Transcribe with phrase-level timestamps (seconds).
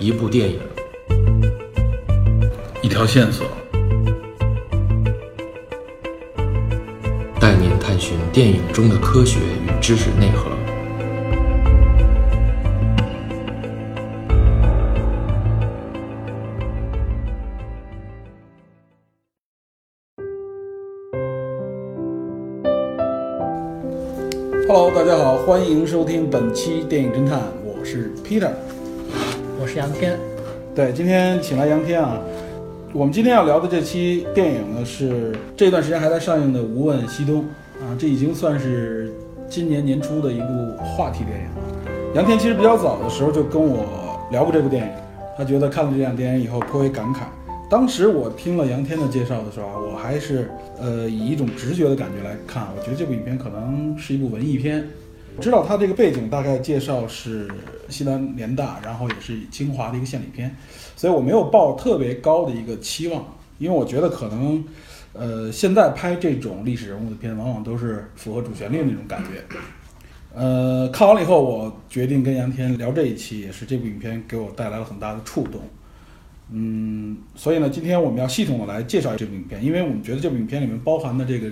[0.00, 0.60] 一部电影，
[2.82, 3.48] 一条线索，
[7.40, 10.50] 带您探寻电影中的科学与知识内核。
[24.68, 28.52] Hello，大家好，欢迎收听本期电影侦探，我是 Peter。
[29.78, 30.18] 杨天，
[30.74, 32.18] 对，今天请来杨天啊。
[32.92, 37.42] 我们今天要聊的这期电影呢，是这段时间还在上映的《无问西东》
[37.80, 39.12] 啊，这已经算是
[39.48, 42.12] 今年年初的一部话题电影了。
[42.16, 44.90] 杨天其实比较早的时候就跟我聊过这部电影，
[45.36, 47.18] 他觉得看了这两电影以后颇为感慨。
[47.70, 50.50] 当时我听了杨天的介绍的时候啊，我还是
[50.80, 54.84] 呃以一种直觉的感觉来看，我觉得这部影片可能是一部文艺片。
[55.38, 57.48] 知道它这个背景大概介绍是
[57.88, 60.54] 西南联大，然后也是清华的一个献礼片，
[60.96, 63.24] 所以我没有抱特别高的一个期望，
[63.58, 64.64] 因为我觉得可能，
[65.12, 69.42] 呃，现在拍这种历史人物的片，往往都是符合主旋律那种感觉。
[70.34, 75.60] 呃，看完了以后，我决定跟杨天聊这一期，也是这部影片给我带来了很大的触动。
[76.50, 81.50] 嗯，所以呢，今天我们要系统的来介绍这部影片，因为我们觉得这部影片里面包含的这个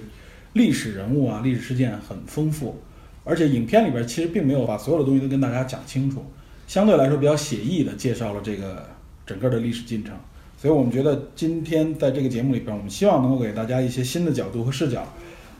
[0.52, 2.80] 历史人物啊、历史事件很丰富。
[3.28, 6.24] 而且影片里边其实并没有把所有的东西都跟大家讲清楚，
[6.68, 8.88] 相对来说比较写意的介绍了这个
[9.26, 10.14] 整个的历史进程。
[10.56, 15.04] 所以我们觉得今天在这个节目里边，我们希望能够给大家一些新的角度和视角，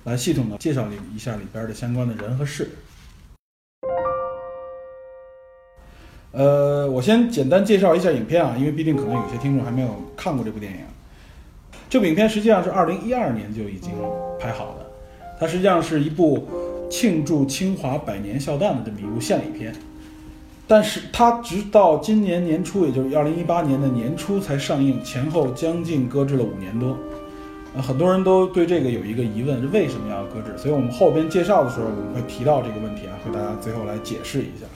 [0.05, 2.71] 来系统的介绍一下里边的相关的人和事。
[6.31, 10.79] 呃，我先简单介绍一下影片啊，因为毕竟可能有些听众还没有看过这部电影。
[11.91, 13.93] 这部影片实际上是二零一二年就已经
[14.39, 14.87] 拍好的，
[15.41, 16.49] 它实际上是一部。
[16.89, 19.75] 庆祝清华百年校诞的这么一部献礼片，
[20.67, 26.97] 但是它直到今年年初，也就是二零一八年的年初才上映，前后将近搁置了五年多。
[27.75, 30.57] 呃，很多人都对这个有一个疑问，为什么要搁置？
[30.57, 34.67] 所以我们后边介绍的时候，我们会提到这个问题啊，和大家最后来解释一下。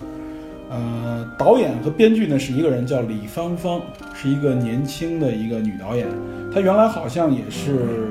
[0.69, 3.81] 呃，导演和编剧呢是一个人，叫李芳芳，
[4.15, 6.07] 是一个年轻的一个女导演。
[6.53, 8.11] 她原来好像也是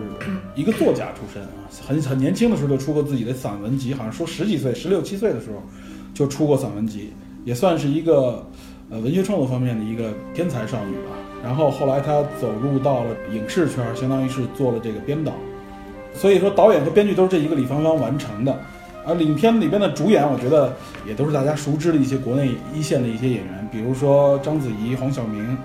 [0.56, 1.50] 一个作家出身啊，
[1.88, 5.62] 很很年轻的时候就出过自己的散文集，好像说十几岁、十六七岁的时候
[6.14, 7.14] 就出过散文集，
[7.46, 8.46] 也算是一个
[8.90, 11.16] 呃文学创作方面的一个天才少女吧。
[11.44, 15.34] 然后后来她走入到了影视圈，相当于是做了这个编导。
[16.14, 18.60] 所以说，导演和编剧都是这一个李芳芳完成的。
[19.06, 20.76] 而影片里边的主演，我觉得
[21.08, 25.58] 也都是大家熟知的一些国内一线的一些演员，比如说章子怡、黄晓明，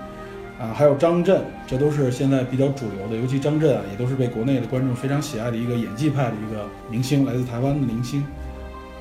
[0.59, 3.15] 啊，还有张震，这都是现在比较主流的。
[3.21, 8.25] 尤其张震啊，也都是被国内的观众非常喜爱的一个演技派的一个明星，来自台湾的明星。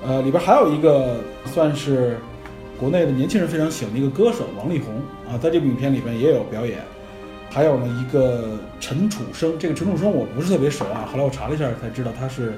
[0.05, 1.17] 呃，里边还有一个
[1.47, 2.19] 算是
[2.79, 4.95] 国内的年轻人非常喜欢的一个歌手王力宏
[5.33, 6.79] 啊，在这部影片里边也有表演。
[7.55, 11.07] 还有呢，一个陈楚生，这个陈楚生我不是特别熟啊。
[11.09, 12.55] 后来我查了一下才知道，他是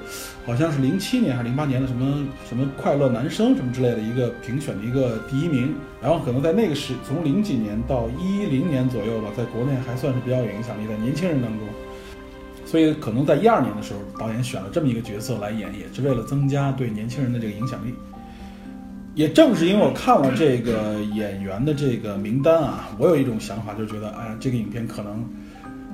[0.47, 5.75] 好像是零七年还是零八年的什么什么快乐男生什么之类的一个评选的一个第一名。
[6.01, 11.69] 然后可能在那个时，从零几年到一零年左右吧，在国内还算是比较有影响力的年轻人当中。
[12.65, 17.93] 所以可能在一二年的时候，导演选了这么一个角色来演，也是为了增加对年轻人的这个影响力。
[19.16, 25.25] 也正是因为我看了这个演员的这个名单啊，我有一种想法，就觉得，哎呀，这个影片可能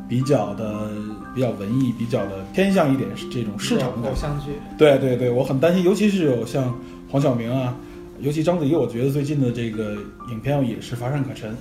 [0.09, 0.91] 比较的
[1.33, 4.51] 比较文艺，比较的偏向一点这种市场的偶像剧。
[4.77, 6.77] 对对对，我很担心，尤其是有像
[7.09, 7.77] 黄晓明啊，
[8.19, 9.95] 尤其章子怡，我觉得最近的这个
[10.29, 11.57] 影片也是乏善可陈，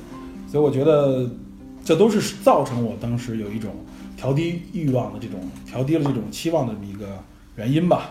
[0.47, 1.29] 所以我觉得
[1.85, 3.69] 这都是造成我当时有一种
[4.17, 7.05] 调低欲望的这种调低了这种期望的这么一个
[7.55, 8.09] 原因吧。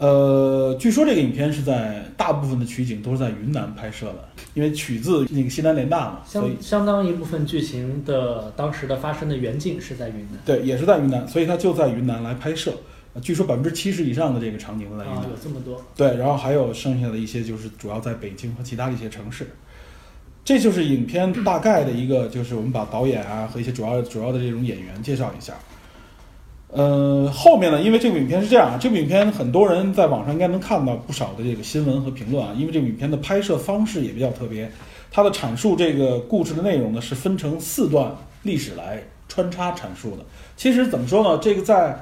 [0.00, 10.40] 呃，据说这个影片是在大部分的取景都是在云南拍摄的，因为取自那个西南联大嘛，相相当一部分剧情的当时的发生的原景是在云南。
[10.42, 12.72] 对，也是在云南，所以它就在云南来拍摄。
[13.20, 15.84] 据说百分之七十以上的这个场景都在云南，有这么多。
[15.94, 19.48] 对，然后还有剩下的一些就是主要在北京和其他的一些城市。
[20.42, 25.52] 这就是影片大概的一个，就是我们把导演啊和一些主要主要的这种演员介绍一下。
[26.72, 34.70] 呃，后面呢，因为这部影片是这样啊，这部影片很多人在网上应该能看到不少的这个新闻和评论啊，因为这部影片的拍摄方式也比较特别，
[35.10, 38.14] 它的阐述这个故事的内容呢是分成四段
[38.44, 40.24] 历史来穿插阐述的。
[40.56, 41.98] 其实怎么说呢，这个在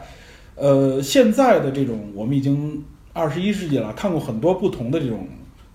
[0.55, 2.85] 呃现在的这种我们已经
[3.15, 5.27] 二十一世纪了，看过很多不同的这种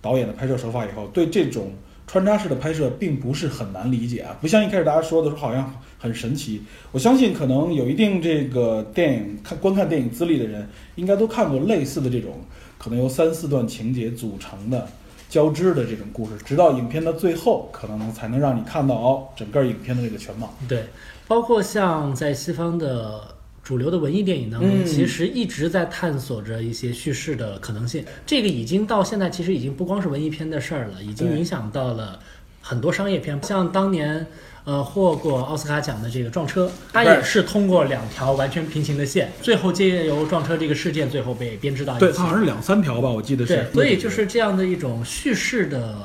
[0.02, 1.72] 导演的拍摄手法以后，对这种。
[2.06, 6.62] 穿插式的拍摄并不是很难理解啊，不像一开始大家说的说好像很神奇。
[6.92, 12.42] 我相信可能有一定这个电影看观看电影资历的人，应该都看过类似的这种
[12.78, 14.88] 可能由三四段情节组成的
[15.30, 20.54] 交织的这种故事，直到影片的最后，可能才能让你看到哦整个影片的这个全貌。
[20.68, 20.84] 对，
[21.28, 23.33] 包括像在西方的
[23.64, 28.04] 主流的文艺电影当中，嗯其实一直在探索着一些叙事的可能性。
[28.26, 32.20] 这个已经到现在，其实已经不光是文艺片的事儿了，已经影响到了
[32.62, 34.28] 很多商业片，像当年。
[34.66, 42.06] 呃，获过奥斯卡奖的这个撞车，它也是通过两条完全平行的线，最后借由撞车这个事件，最后被编织到一起。
[42.06, 43.74] 对，它好像是两三条吧，我记得是对，。
[43.74, 45.98] 所以就是这样的一种叙事的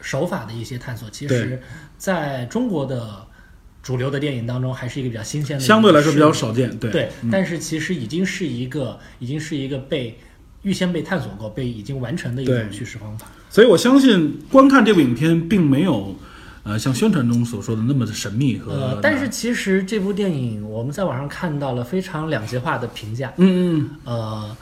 [0.00, 1.60] 手法的一些探索，其实
[1.98, 3.23] 在中国的
[3.84, 6.74] 主流的电影当中，还是一个比较新鲜的相对来说比较少见。
[6.78, 10.18] 对对，嗯但是其实已经是一个，已经是一个被
[10.62, 13.26] 预先被探索过、被已经完成的一种叙事方法。
[13.50, 16.16] 所以我相信观看这部影片并没有，
[16.62, 24.56] 呃，像宣传中所说的那么的神秘和呃，但是其实这部电影我们在网上看到了非常两极化的评价，嗯嗯呃，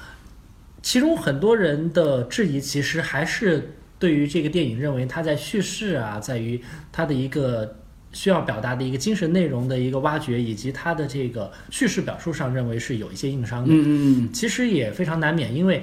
[0.83, 6.61] 其中很多人的质疑其实还是对于这个电影认为它在叙事啊，在于
[6.91, 7.77] 它的一个
[8.13, 13.73] 需要表达的一个精神内容的一个挖掘，以及它的这个叙事表述上认为是有一些硬伤的。
[13.73, 15.83] 嗯嗯嗯，其实也非常难免，因为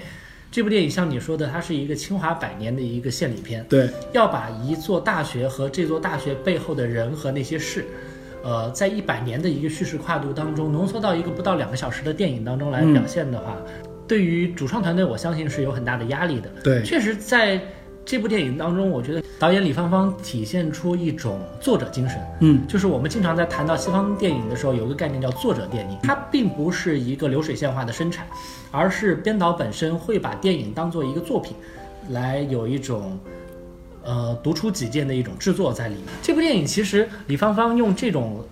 [0.51, 7.85] 这部电影像你说的，它是一个清华百年的一个献礼片，对要把一座大学和这座大学背后的人和那些事，
[8.43, 13.57] 呃，在一百年的一个叙事跨度当中，浓缩到一个不到两个小时的电影当中来表现的话，
[14.07, 16.49] 对于主创团队，我相信是有很大的压力的。
[16.63, 17.61] 对确实在
[18.05, 22.19] 这部电影当中，我觉得导演李芳芳体现出一种作者精神。
[22.39, 28.25] 嗯就是我们经常在谈到西方电影的时候，有一个概念叫作者电影，它并不是一个流水线化的生产，
[28.71, 31.55] 而是编导本身会把电影当做一个作品，
[32.09, 33.19] 来有一种
[34.03, 36.05] 呃独出己见的一种制作在里面。
[36.21, 38.43] 这部电影其实李芳芳用这种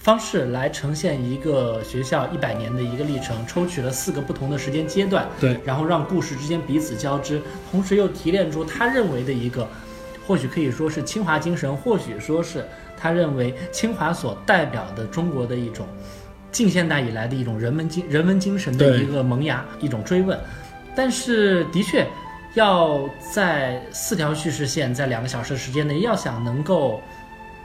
[0.00, 9.68] 方式来呈现一个学校一百年的一个历程，抽取了四个不同的时间阶段，对，然后让故事之间彼此交织，同时又提炼出他认为的一个，
[10.26, 12.66] 或许可以说是清华精神，或许说是
[12.96, 15.86] 他认为清华所代表的中国的一种
[16.50, 20.38] 近现代以来的一种人文精人文精神的一个萌芽，一种追问。
[20.96, 22.06] 但是的确，
[22.54, 27.02] 要在四条叙事线，在两个小时时间内，要想能够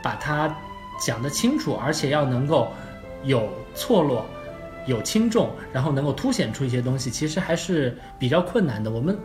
[0.04, 0.54] 把它
[1.00, 2.70] 讲得清楚，而且要能够
[3.24, 4.26] 有错落。
[4.88, 8.92] 有轻重，然后能够凸显出一些东西，其实还是比较困难的。
[8.92, 9.18] 我们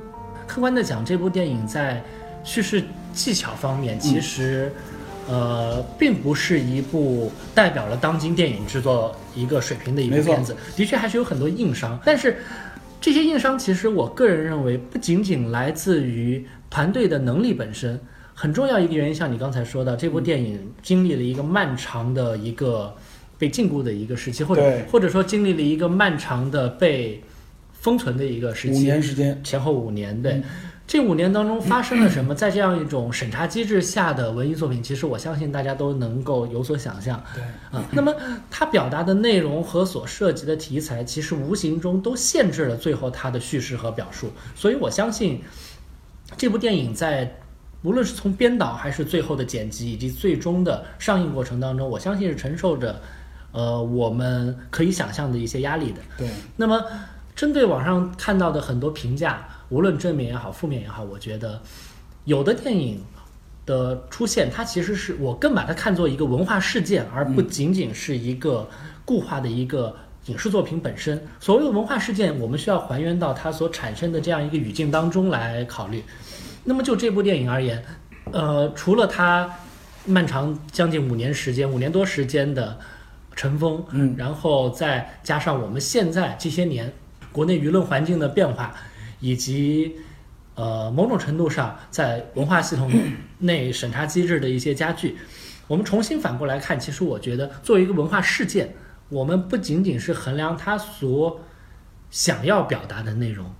[0.46, 2.02] 客观的讲，这部电影在
[2.42, 2.82] 叙事
[3.12, 4.72] 技巧方面，其实、
[5.28, 12.00] 呃，并不是一部代表了当今电影制作一个水平的一部片子，的确还是有很多硬伤。
[12.06, 12.38] 但是
[12.98, 18.00] 这些硬伤，其实我个人认为，不仅仅来自于团队的能力本身，
[18.40, 22.96] 很重要一个原因，像你刚才说的，这部电影经历了一个漫长的一个
[23.36, 27.22] 被禁锢的一个时期，或者或者说经历了一个漫长的被
[27.74, 30.32] 封存的一个时期五期，年时间，前后五年，对。
[30.32, 30.44] 嗯
[30.90, 32.34] 这五年当中发生了什么？
[32.34, 37.22] 在这样一种审查机制下的文艺作品，其实我相信大家都能够有所想象。
[37.32, 38.12] 对，啊，那么
[38.50, 44.32] 它表达的内容和所涉及的题材，其实无形中都限制了最后它的叙事和表述。
[44.56, 45.40] 所以我相信，
[46.36, 47.38] 这部电影在
[47.82, 53.00] 无论是从编导还是最后的剪辑以及最终的上映过程当中，我相信是承受着，
[53.52, 56.00] 呃，我们可以想象的一些压力的。
[56.18, 56.84] 对，那么，
[57.34, 61.58] 针对网上看到的很多评价，无论正面也好，负面也好，我觉得
[62.24, 63.02] 有的电影
[63.64, 68.68] 的出现，它其实是我更把它看作一个文化事件，而不仅仅是一个
[69.06, 69.96] 固化的一个
[70.26, 71.18] 影视作品本身。
[71.40, 76.04] 所谓的文化事件，我们需要还原到它所产生的这样一个语境当中来考虑。
[76.64, 77.84] 那么就这部电影而言，
[78.32, 79.50] 呃，除了它
[80.04, 82.78] 漫长将近五年时间，五年多时间的
[83.34, 84.14] 尘封，嗯。
[84.16, 86.92] 然后再加上我们现在这些年
[87.32, 88.74] 国内舆论环境的变化，
[89.20, 89.96] 以及
[90.54, 92.90] 呃某种程度上在文化系统
[93.38, 95.16] 内审查机制的一些加剧，
[95.66, 98.74] 我们重新反过来看，其实我觉得作为一个文化事件，
[99.08, 101.40] 我们不仅仅是衡量它所
[102.10, 103.54] 想要表达的内容，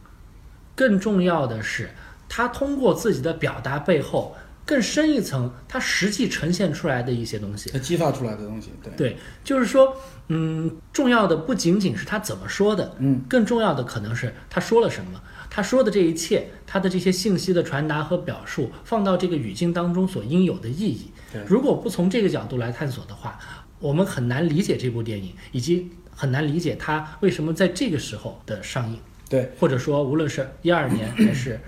[0.74, 1.90] 更重要的是，
[2.30, 7.68] 它通过自己的表达背后更深一层，他实际呈现出来的一些东西。
[7.70, 9.96] 他激发出来的东西，对，对，就是说，
[10.28, 15.20] 嗯，重要的不仅仅是他怎么说的，嗯，更重要的可能是他说了什么，
[15.50, 21.10] 他说的这一切，他的这些信息的传达和表述，放到这个语境当中所应有的意义。
[21.32, 21.42] 对。
[21.48, 23.40] 如果不从这个角度来探索的话，
[23.80, 31.58] 我们很难理解这部电影，以及很难理解它为什么在这个时候的上映，对，或者说无论是一二年还是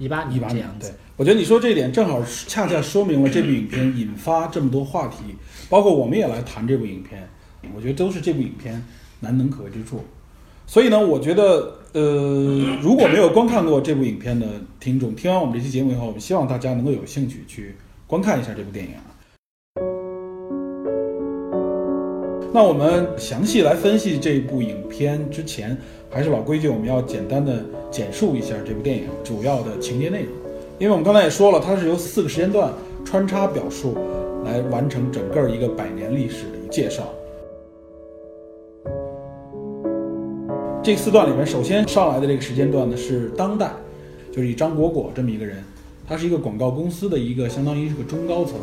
[0.00, 5.36] 一八一八年年这样，子对。，我觉得你说这一点正好恰恰说明了这部影片引发这么多话题，
[5.68, 7.28] 包括我们也来谈这部影片，
[7.76, 8.82] 我觉得都是这部影片
[9.20, 10.02] 难能可贵之处。
[10.66, 14.46] 所以呢，我觉得呃，如果没有观看过这部影片的
[14.78, 17.74] 听众，听完我们这期节目以后，我们希望大家能够有兴趣去
[18.06, 18.92] 观看一下这部电影。
[22.52, 25.76] 那我们详细来分析这部影片之前，
[26.12, 30.32] 还是老规矩，我们要简单的简述一下这部电影主要的情节内容。
[30.78, 32.72] 因为我们刚才也说了，它是由四个时间段
[33.04, 33.96] 穿插表述
[34.44, 37.04] 来完成整个一个百年历史的介绍。
[40.82, 43.70] 这四段里面，首先上来的这个时间段呢是当代，
[44.32, 45.62] 就是以张果果这么一个人，
[46.08, 48.56] 他是一个广告公司的一个相当于是个中高层，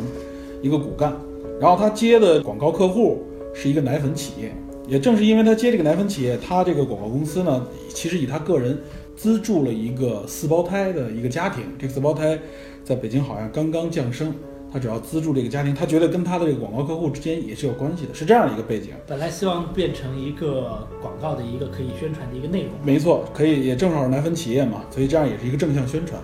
[0.60, 1.16] 一个骨干，
[1.58, 3.22] 然后他接的广告客户
[3.54, 4.52] 是一个奶粉企业，
[4.88, 8.76] 也正是因为他接这个奶粉企业，他这个广告公司呢，其实以他个人
[9.14, 12.38] 资助了一个四胞胎的一个家庭，这个四胞胎
[12.82, 14.34] 在北京好像刚刚降生。
[14.70, 18.90] 他主要资助这个家庭，他觉得跟他的这个广告客户之间也是有关系的，是这样的一个背景。
[19.06, 22.72] 本来希望变成一个广告的一个可以宣传的一个内容。
[22.84, 26.20] 没错，可以也正好是奶粉企业嘛，所以这样也是一个正向宣传。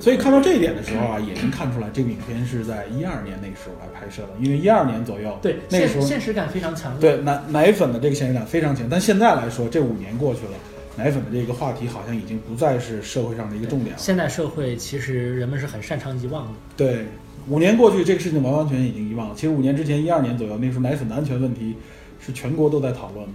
[0.00, 6.98] 所以看到这一点的时候啊，也能看出来这个影片是在一二年那时候来拍摄的，因为一二年左右，对，那个时候现实感非常强。
[7.00, 10.52] 对奶奶粉的这个现实感非常强，但现在来说，这五年过去了，
[10.96, 13.98] 奶粉的这个话题好像已经不再是社会上的一个重点了。
[13.98, 16.52] 现代社会其实人们是很擅长遗忘的。
[16.76, 17.04] 对。
[17.48, 19.34] 五年过去，这个事情完完全全已经遗忘了。
[19.36, 21.76] 其实五年之前，一二年左右，那时候奶粉的安全问题
[22.18, 23.34] 是全国都在讨论的。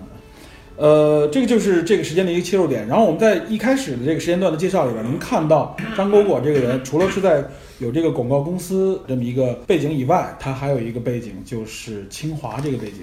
[0.81, 2.87] 呃，这个就是这个时间的一个切入点。
[2.87, 7.45] 然后我们在一开始的这个时间段的介绍里边，能看到张果果这个人，除了是在
[7.77, 13.01] 有这个广告公司这么一个背景以外，他还有一个背景就是清华这个背景。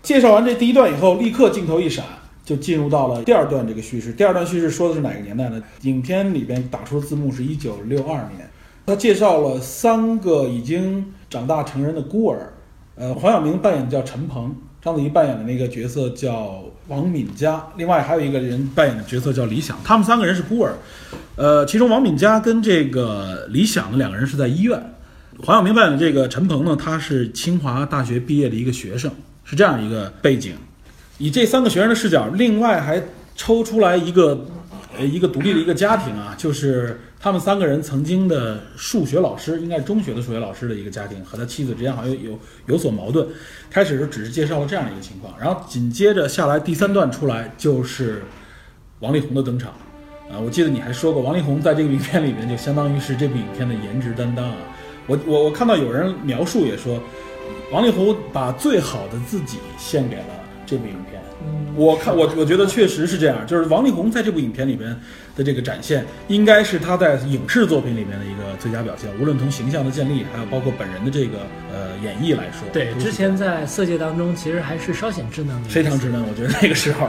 [0.00, 2.04] 介绍完这第一段以后，立刻镜头一闪，
[2.44, 4.12] 就进入到了第二段这个叙事。
[4.12, 5.60] 第二段叙事说的是哪个年代呢？
[5.80, 8.48] 影片里边打出的字幕是一九六二年。
[8.86, 12.52] 他介绍了三个已经长大成人的孤儿，
[12.94, 20.74] 呃，黄晓明扮演叫陈鹏，章子怡扮演的那个角色叫王敏佳，另外还有一个人扮演的角色叫李想，他们三个人是孤儿，
[21.36, 24.78] 呃，其中王敏佳跟这个李想的两个人是在医院，
[25.42, 29.10] 黄晓明扮演的这个陈鹏呢，他是清华大学毕业的一个学生，
[29.42, 30.54] 是这样一个背景，
[31.16, 33.02] 以这三个学生的视角，另外还
[33.34, 34.46] 抽出来一个，
[34.98, 37.00] 呃，一个独立的一个家庭啊，就是。
[37.24, 43.24] 他们三个人曾经的数学老师，应该是中学的数学老师的一个家庭，和他妻子之间好像有有所矛盾。
[43.70, 48.24] 开始时只是介绍了这样一个情况，然后紧接着下来第三段出来就是
[48.98, 49.70] 王力宏的登场。
[50.32, 54.56] 啊，我记得你还说过，王力宏在这个影片里面就相当于是这部影片的颜值担当啊。
[55.06, 57.00] 我我我看到有人描述也说，
[57.70, 60.24] 王力宏把最好的自己献给了
[60.66, 61.21] 这部影片。
[61.74, 64.94] 我看我我觉得确实是这样，就是王力宏在这部影片里边
[65.34, 69.08] 的这个展现，应该是他在影视作品里面的一个最佳表现。
[69.18, 71.38] 无论从形象的建立，还有包括本人的这个
[71.72, 76.22] 呃演绎来说，对，之前在色戒当中其实还是稍显稚嫩的，非常稚嫩。
[76.28, 77.08] 我觉得那个时候，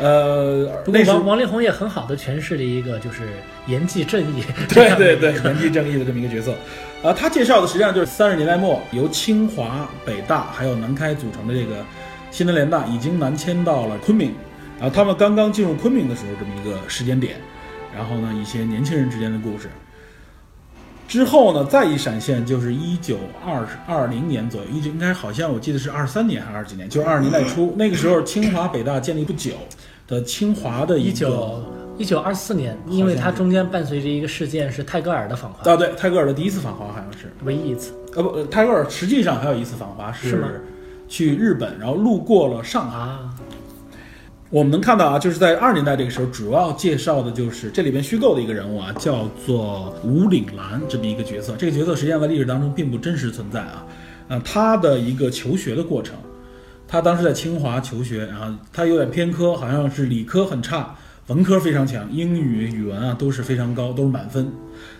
[0.00, 3.28] 呃，那王王力宏也很好的诠释了一个就是
[3.66, 6.54] 言继正义，对对对，言继正义的这么一个角色。
[7.02, 11.84] 呃，他介绍的实际上就是三十年代末由清华、北大还有南开组成的这个。
[12.30, 14.32] 新的联大已经南迁到了昆明，
[14.78, 17.36] 然后他们刚刚进入昆明的时候，这么一个时间点，
[17.94, 19.68] 然后呢，一些年轻人之间的故事。
[21.08, 29.52] 之后呢，再一闪现就是一九二二零年左右，一九应该好像我记得是二三年还是二几年，就是二十年代初，那个时候清华北大建立不久
[30.06, 31.62] 的清华的一九
[31.96, 35.72] 一九二四年，因为它中间伴随着一个事件是泰戈尔的访华。
[35.72, 37.32] 啊，对，泰戈尔的第一次访华好像是。
[37.42, 40.48] 唯一一次，呃不，泰戈尔实际上还有一次访华是吗？
[41.08, 43.08] 去日本，然后路过了上海。
[44.50, 51.54] 我们能看到啊，就是在二年代这个时候，主要介绍的就是这里边虚构的一个人物啊，叫做吴岭澜这么一个角色。
[51.56, 53.84] 这个角色实际上在历史当中并不真实存在啊。
[54.28, 56.14] 呃，他的一个求学的过程，
[56.86, 60.96] 他当时在清华求学，然后他有点偏科，好像是理科很差，
[61.28, 64.50] 文科非常强，英语、语文啊都是非常高，都是满分，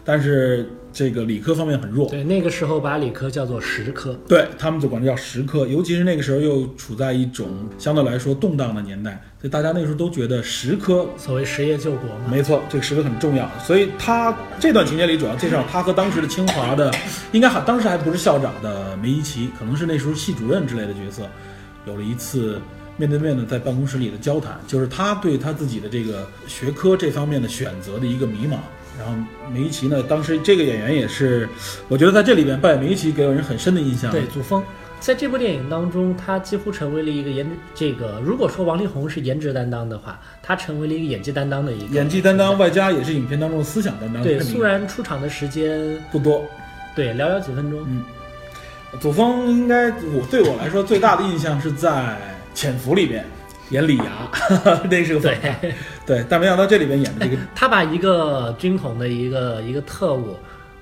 [0.04, 0.70] 但是。
[0.90, 5.66] 这个理科方面很弱，对那个时候把理科叫做实科，对他们就管这叫实科。
[5.66, 7.46] 尤其是那个时候又处在一种
[7.78, 13.48] 相对来说动荡的年代，所以大家那时候都觉得实科所谓实业救国嘛，没错，这个实科很重要。
[13.64, 16.90] 所以他这段情节里主要介绍他和当时的清华的，
[17.32, 21.28] 应该还当时还不是校长的梅贻琦，可能是那时候系主任之类的角色，
[21.86, 22.58] 有了一次
[22.98, 28.58] 面对面的在办公室里的交谈，就是他对他自己的这个学科这方面的选择的一个迷茫。
[28.98, 29.14] 然后
[29.52, 31.48] 梅贻琦呢，当时这个演员也是，
[31.88, 34.10] 我觉得在这里边扮演梅贻琦给人很深的印象。
[34.10, 34.60] 对，祖峰，
[34.98, 44.20] 在这部电影当中，他几乎成为了一个颜这个，如果说王力宏是颜值担当的话，他成为了一个演技担当的一个演技担当，外加也是影片当中的思想担当。
[44.20, 46.44] 对，虽然出场的时间不多，
[46.96, 47.80] 对，寥寥几分钟。
[47.86, 48.02] 嗯，
[48.98, 51.88] 祖峰应该我对我来说最大的印象是在
[52.58, 53.24] 《潜伏》里边。
[53.70, 54.04] 演李涯，
[54.90, 55.58] 那是个反派。
[55.60, 55.74] 对，
[56.06, 60.34] 对，但没想到这里边演的这个他把一个军统的一个一个特务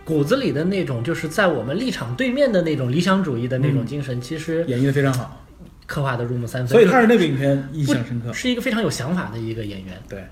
[0.05, 5.45] 骨子里的那种，就是在我们立场对面的那种理想主义的那种精神，其实演绎的非常好，
[5.85, 6.69] 刻画的入木三分。
[6.69, 8.33] 所以他是那部影片印象深刻。
[8.33, 10.01] 是一个非常有想法的一个演员。
[10.09, 10.25] 对，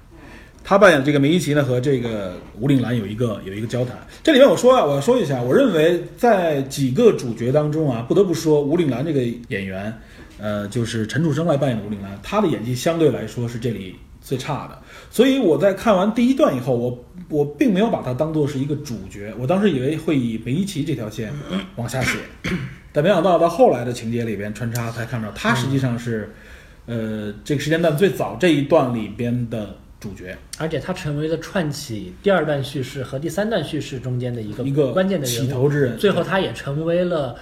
[0.63, 3.99] 他扮演这个梅贻琦呢，和这个吴岭澜有一个有一个交谈。
[4.23, 9.93] 这里面我说啊，我要说一下，我认为在几个主角当中啊，不得不说吴岭澜这个演员，
[10.38, 14.79] 呃，就是陈楚生来扮演的吴岭澜，他的演技相对来说是这里最差的。
[15.11, 21.33] 所以我在看完第一段以后，我我并没有把他当做是一个主角，我当时以为会以梅贻琦这条线
[21.76, 22.19] 往下写，
[22.93, 26.33] 但没想到到后来的情节里边穿插，才看到他实际上是，
[26.87, 30.37] 呃，这个时间段最早这一段里边的主角。
[30.59, 35.50] 而且他成为了串起第二段叙事和第三段叙事中间的一个一个关键的起人物。
[35.50, 37.37] 头之人，最后，他也成为了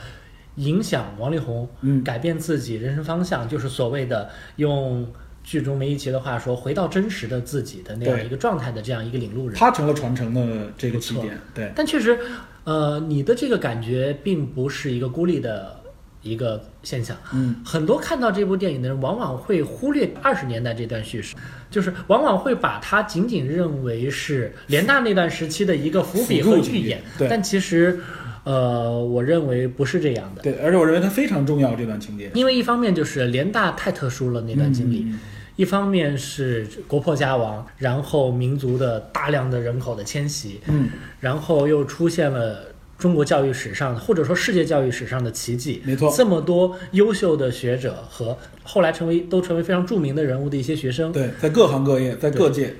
[0.56, 5.06] 影响王力宏嗯改变自己人生方向，就是所谓的用
[5.42, 9.56] 剧中梅贻琦的话说，回到真实的自己的那样一个状态的这样一个领路人。
[9.56, 11.38] 他成了传承的这个起点。
[11.54, 12.18] 对，但确实，
[12.64, 15.80] 呃，你的这个感觉并不是一个孤立的
[16.22, 17.16] 一个现象。
[17.32, 21.34] 嗯，很多看到这部电影的人，往往会忽略二十年代这段叙事，
[21.68, 27.02] 就是往往会把它仅仅认为是联大那段时期的一个伏笔和预演。
[27.18, 27.98] 对但其实，
[28.44, 30.42] 呃，我认为不是这样的。
[30.42, 32.30] 对，而且我认为它非常重要这段情节。
[32.34, 35.18] 因为一方面就是联大太特殊了那段经历，嗯
[35.54, 40.88] 一方面是国破家亡，然后民族的大量的人口的迁徙，嗯，
[41.20, 46.10] 然后又出现了中国教育史上或者说世界教育史上的奇迹，没错。
[46.16, 52.74] 这么多优秀的学者和后来成为都成为非常著名的人物的一些学生，对，在各行各业，在各界，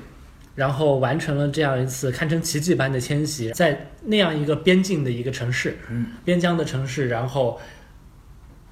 [0.54, 7.60] 然后完成了这样一次堪称奇迹般的迁徙，在那样一个边境的一个城市，嗯，边疆的城市，然后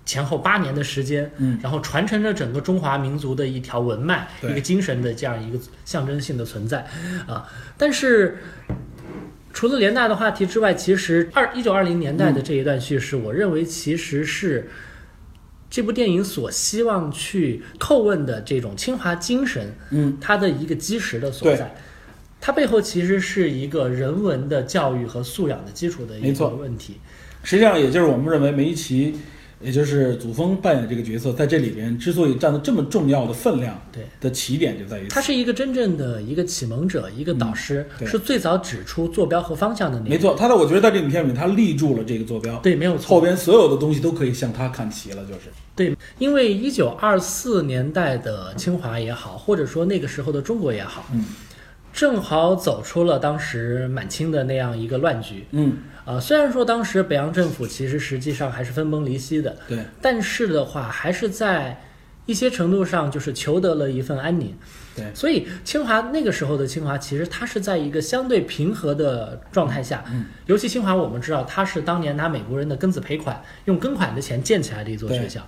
[0.05, 6.87] 前后八年的时间，嗯，然后传承着整个中华民族的一条文脉，一个精神的这样一个象征性的存在，
[7.27, 8.39] 啊，但是。
[9.53, 14.71] 除了联大的话题之外，其实二一九二零年代的这一段叙事，我认为其实是
[15.71, 21.75] 这部电影所希望去叩问的这种清华精神，嗯，它的一个基石的所在。
[22.41, 26.97] 它背后其实是一个人文的教育和素养的基础的一个问题。
[27.45, 29.15] 实际上也就是我们认为梅贻琦，
[29.61, 40.11] 也就是祖峰扮演的这个角色，在这里边之所以占了这么重要的分量，对的起点就在于他是一个真正的一个启蒙者，一个导师，对是最早指出坐标和方向的那个。
[40.11, 43.09] 没错，他的我觉得在这影片里面，他立住了这个坐标，对，没有错。
[43.09, 51.25] 后边所有的东西都可以向他看齐了，就是对，因为一九二四年代的清华也好，或者说那个时候的中国也好，嗯
[51.93, 55.45] 正好走出了当时满清的那样一个乱局。
[55.51, 55.79] 嗯，
[56.17, 61.81] 啊、虽然说当时北洋政府其实实际上还是分崩离析的，对，但是的话，还是在
[62.27, 64.55] 一些程度上就是求得了一份安宁。
[64.97, 70.05] 对所以清华那个时候的清华，其实它是在一个相对平和的状态下。
[70.11, 75.47] 嗯，尤其清华，我们知道它是当年拿美国人的庚子赔款，用庚款的钱建起来的一座学校。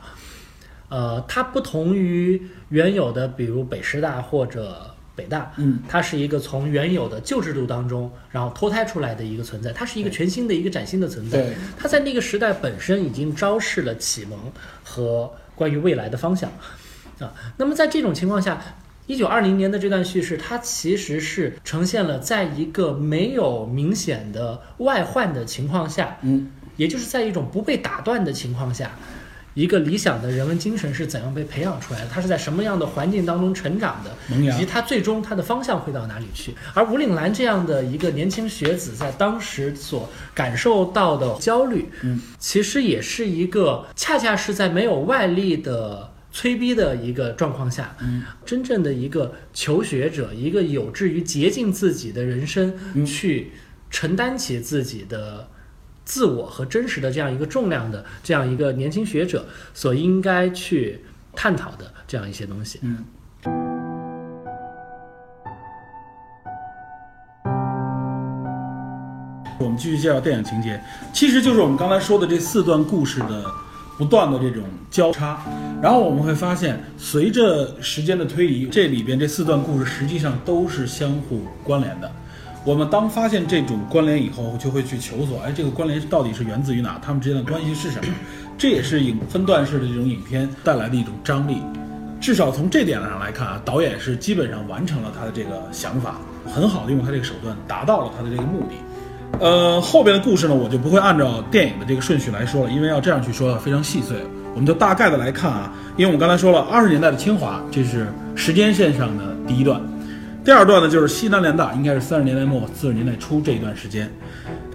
[0.89, 11.43] 呃，它不同于原有的，比如北师大或者北大，嗯，它是一个从原有的旧制度当中，然后脱胎出来的一个存在，它是一个全新的一个崭新的存在。
[11.43, 14.39] 对，它在那个时代本身已经昭示了启蒙
[14.83, 16.51] 和关于未来的方向
[17.19, 17.33] 啊。
[17.57, 18.59] 那么在这种情况下，
[19.07, 28.93] 一九二零年的这段叙事，它其实是呈现了在一个没有明显的外患的情况下，嗯，也就是在一种不被打断的情况下。
[29.55, 32.07] 一个理想的人文精神是怎样被培养出来的？
[32.07, 34.37] 他是在什么样的环境当中成长的？
[34.37, 36.55] 以及他最终他的方向会到哪里去。
[36.75, 46.11] 而吴岭澜这样的一个年轻学子，在当时所感受到的焦虑，嗯，其实也是一个恰恰是在没有外力的。
[46.35, 53.53] 催逼的一个状况下，嗯，真正的一个求学者，一个有志于竭尽自己的人生，嗯去
[53.91, 55.47] 承担起自己的
[56.05, 62.81] 自我和真实的这样一个重量的这样一个年轻学者所应该去探讨的这样一些东西。
[62.83, 63.05] 嗯。
[69.59, 73.45] 我们继续介绍电影情节，其实就是我们刚才说的这四段故事的
[73.97, 75.41] 不断的这种交叉，
[75.81, 82.11] 然后我们会发现，随着时间的推移，这里边这四段故事实际上都是相互关联的。
[82.65, 87.01] 我们当发现这种关联以后，就会去求索，哎，这个关联到底是源自于哪？
[87.05, 88.15] 他们之间的关系是什么？
[88.57, 91.57] 这也是影分段式的这种影片带来的一种张力。
[92.21, 99.41] 至少从这点上来看啊，导演是基本上完成了他的这个想法，很好的用他这个手段达到了他的这个目的。
[99.41, 104.17] 呃，后边的故事呢，我就不会按照电影的这个顺序来说了，因为要这样去说非常细碎。
[104.55, 109.81] 我们就大概的来看啊，因为我们刚才说了，二十年代的清华，这是时间线上的第一段。
[110.45, 114.11] 第二段呢，就是西南联大，应该是三十年代末四十年代初这一段时间。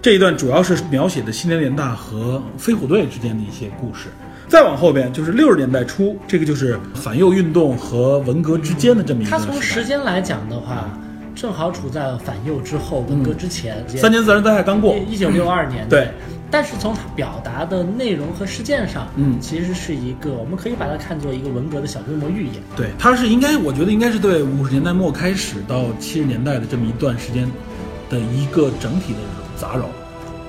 [0.02, 4.08] 这一段主要是描写的西南联大和飞虎队之间的一些故事。
[4.48, 9.62] 再往后边就是六十年代初，这个就是反右运动和文革之间的这么一个它从。
[9.62, 10.90] 时间来讲的话，
[11.36, 13.84] 正好处在反右之后，文革之前。
[13.90, 15.86] 三年自然灾害刚过，一九六二年。
[15.90, 16.08] 对。
[16.50, 22.56] 但是从它表达的内容和事件上，嗯其实是一个，我们可以把它看作一个文革的小规模预演。
[22.76, 27.50] 对，它是应该，我觉得应该是对五十年代末开始到七十年代的这么一段时间
[28.10, 29.20] 的一个整体的
[29.58, 29.84] 杂糅，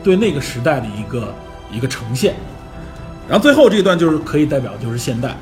[0.05, 1.35] 对那个时代的一个
[1.73, 2.35] 一个呈现。
[3.29, 5.37] 然后最后这一段就是可以代表就是现代，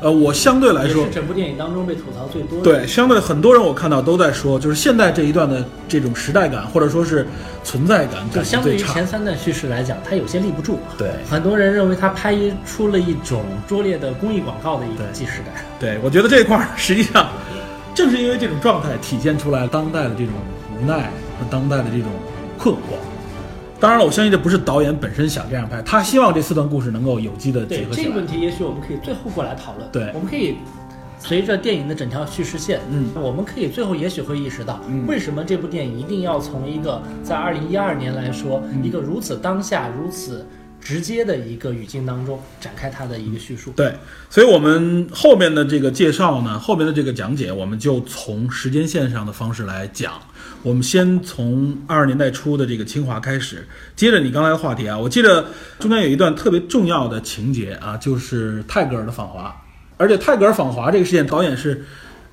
[0.00, 2.64] 呃，我相对来说是，整部电影当中被吐槽最多的。
[2.64, 7.26] 对，相对很多人我看到都在说，就是现在这一段的这种时代感或者说是
[7.62, 9.06] 存在感就相对于前。
[9.06, 10.78] 三段叙事来讲，它有些立不住。
[10.98, 15.54] 对很多人认为它拍出了一种拙劣的公益广告的一种既视感。
[15.78, 17.28] 对，我觉得这一块儿实际上
[17.94, 20.34] 正是因为这种状态体现出来当代的这种
[20.78, 22.10] 无奈和当代的这种
[22.58, 22.98] 困惑。
[23.84, 28.04] 当然了，我相信这不是导演本身想这样拍，他希望这四段故事能够有机的结合起来。
[28.04, 29.86] 这个问题，也许我们可以最后过来讨论。
[29.92, 30.54] 对我们可以
[31.18, 40.46] 随着电影的整条叙事线，嗯我们可以最后也许会意识到，嗯为什么这部电影一定要从一个在二零一二年来说，嗯一个如此当下、如此
[40.84, 43.72] 直接的一个语境当中展开它的一个叙述。
[43.74, 43.94] 对，
[44.28, 50.12] 所以我们后面的这个介绍呢，后面的这个讲解，我们就从时间线上的方式来讲。
[50.62, 53.66] 我们先从二十年代初的这个清华开始，
[53.96, 55.46] 接着你刚才的话题啊，我记得
[55.78, 59.60] 中间有一段特别重要的情节啊，就是泰戈尔的访华，
[59.96, 61.84] 而且泰戈尔访华这个事件，导演是。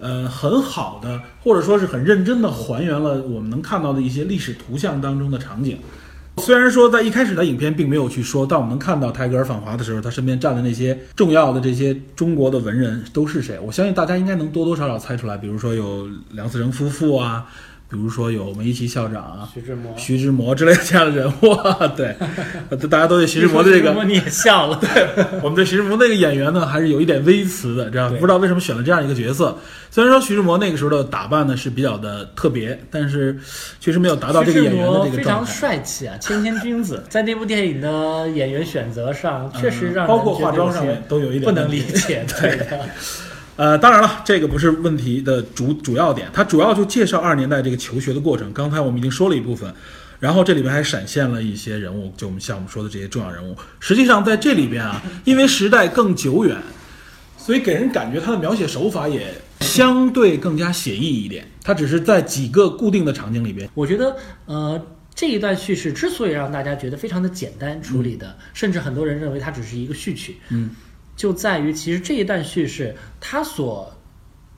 [0.04, 5.78] 呃，很好的，或者说是很认真的还原了我们能看到的一些历史图像当中的场景。
[6.38, 13.60] 虽然说在一开始的影片并没有去说，但我们能看到泰戈尔访华的时候，他身边站的那些重要的这些中国的文人都是谁？
[13.60, 15.38] 我相信大家应该能多多少少猜出来。
[15.38, 17.46] 比如说有梁思成夫妇啊，
[17.92, 21.86] 比如说有梅贻琦校长啊、徐志摩，徐志摩之类的这样的人 物啊。
[21.90, 22.16] 对，
[22.70, 24.80] 呃 大家都对徐志摩的这个徐志摩你也笑了。
[24.82, 25.08] 对
[25.44, 29.58] 我们对徐志摩那个演员呢，还是有一点微词的，这样不知道为什么选了这样一个角色。
[29.90, 33.38] 虽然说徐志摩那个时候的打扮呢是比较的特别，但是
[33.82, 35.46] 确实没有达到这个演员的这个徐志摩非常。
[35.46, 42.26] 帅气啊，谦谦君子，在那部电影的演员选择上，确实让人嗯包括化妆上面都有一点不能理解。
[42.40, 42.80] 对的，
[43.62, 48.52] 呃，当然了，这个不是问题的主主要点，它主要就介绍二十年代这个求学的过程。
[48.54, 49.72] 刚才我们已经说了一部分，
[50.20, 53.56] 然后这里边还闪现了一些人物，就我们像我们说的这些重要人物。
[53.80, 56.58] 实际上在这里边啊，因为时代更久远，
[57.38, 61.48] 所以给人感觉它的描写手法也相对更加写意一点。
[61.62, 64.84] 它只是在几个固定的场景里边，我觉得呃。
[65.14, 70.70] 这一段叙事之所以让大家觉得非常的简单处理的，甚至很多人认为它只是一个序曲，嗯，
[71.16, 73.96] 就在于其实这一段叙事它所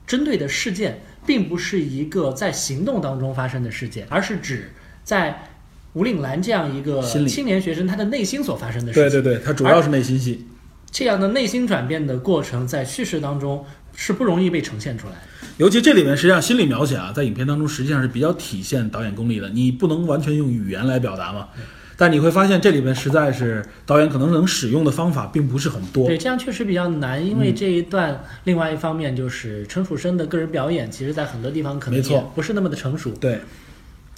[0.06, 5.50] 针对的事件，并不是一个在行动当中发生的事件，而是指在
[5.92, 9.10] 吴岭澜这样一个青年学生他的内心所发生的事情。
[9.10, 10.46] 对对对，他主要是内心戏。
[10.90, 13.64] 这样的内心转变的过程，在叙事当中
[13.96, 15.20] 是不容易被呈现出来的。
[15.56, 19.48] 尤其这里面实际上心理描写啊，在影片当中实际上是比较体现导演功力的。
[19.50, 21.48] 你不能完全用语言来表达嘛，
[21.96, 26.08] 但你会发现这里面实在是导演可能能使用的方法并不是很多。
[26.08, 32.02] 对，这样确实比较难，因为嗯这一段，另外一方面就是陈楚生的个人表演，其实在很多地方可能
[32.34, 33.10] 不是那么的成熟。
[33.20, 33.38] 对，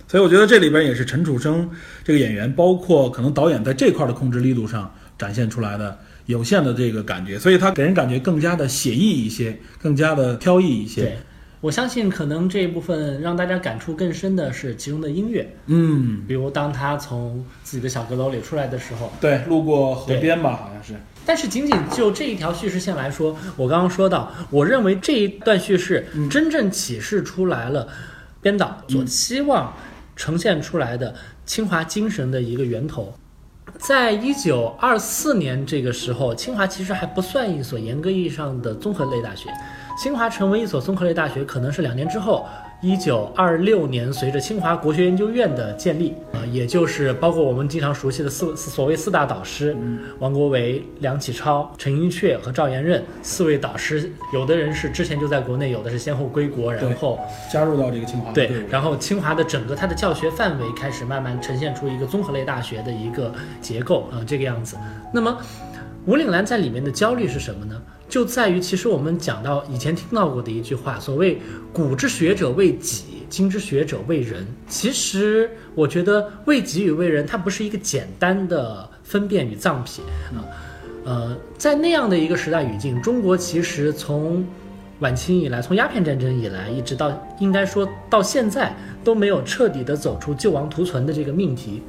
[0.08, 1.68] 所以我觉得这里边也是陈楚生
[2.02, 11.18] 这个演员，包括可能导演在这块的控制力度上展现出来的有限的这个感觉，所以他给人感觉更加的写意一些，更加的飘逸一些。
[11.60, 20.94] 对，我相信可能这一部分让大家感触更深的是其中的音乐，嗯，比如当他从自己的小阁楼里出来的时候，对，路过河边吧，好像是。
[21.24, 27.88] 但是仅仅就这一条叙事线来说，我刚刚说到，我认为这一段叙事嗯真正启示出来了
[28.40, 29.74] 编导所期望
[30.14, 31.14] 呈现出来的
[31.44, 33.12] 清华精神的一个源头。
[33.78, 39.50] 在一九二四年这个时候，清华其实还不算一所严格意义上的综合类大学。
[39.96, 42.46] 清华成为一所综合类大学，可能是两年之后，
[42.82, 49.74] 一九二六年，随着清华国学研究院的建立，啊、也就是包括我们经常熟悉的四所谓四大导师，
[50.18, 57.18] 王国维、梁启超、陈寅恪和赵元任四位导师，有的人是之前就在国内，有的是先后归国，然后
[57.50, 58.30] 加入到这个清华。
[58.32, 63.32] 对，然后清华的整个它的教学范围开始慢慢呈现出一个综合类大学的一个
[63.62, 64.76] 结构啊、这个样子。
[65.10, 65.38] 那么
[66.06, 67.82] 吴岭澜在里面的焦虑是什么呢？
[68.08, 71.40] 就在于其实我们讲到以前听到过的一句话，所谓
[71.74, 74.46] “古之学者为己，今之学者为人”。
[74.68, 80.46] 其实我觉得为己与为人，它不是一个简单的分辨与藏品啊。
[81.04, 84.46] 呃，在那样的一个时代语境，中国其实从
[85.00, 91.82] 晚清以来，从鸦片战争以来，一直到应该说到现在，都没有彻底的走出救亡图存的这个命题。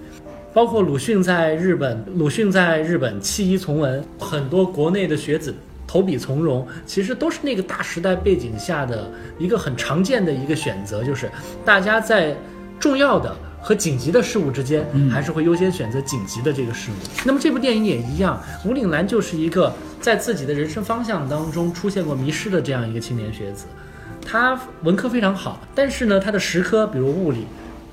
[0.57, 5.53] 包括鲁迅在日本，鲁迅在日本弃医从文，很多国内的学子
[5.85, 11.29] 投笔从戎，其实都是那个大时代背景下的一个很常见的一个选择，就是
[11.63, 12.35] 大家在
[12.79, 16.95] 重要的和紧急的事物之间，还是会优先选择紧急的这个事物。
[17.23, 23.67] 那么这部电影也一样，吴岭澜就是一个在自己的人生方向当中出现过迷失的这样一个青年学子，
[24.25, 27.45] 他文科非常好，但是呢，他的实科比如物理。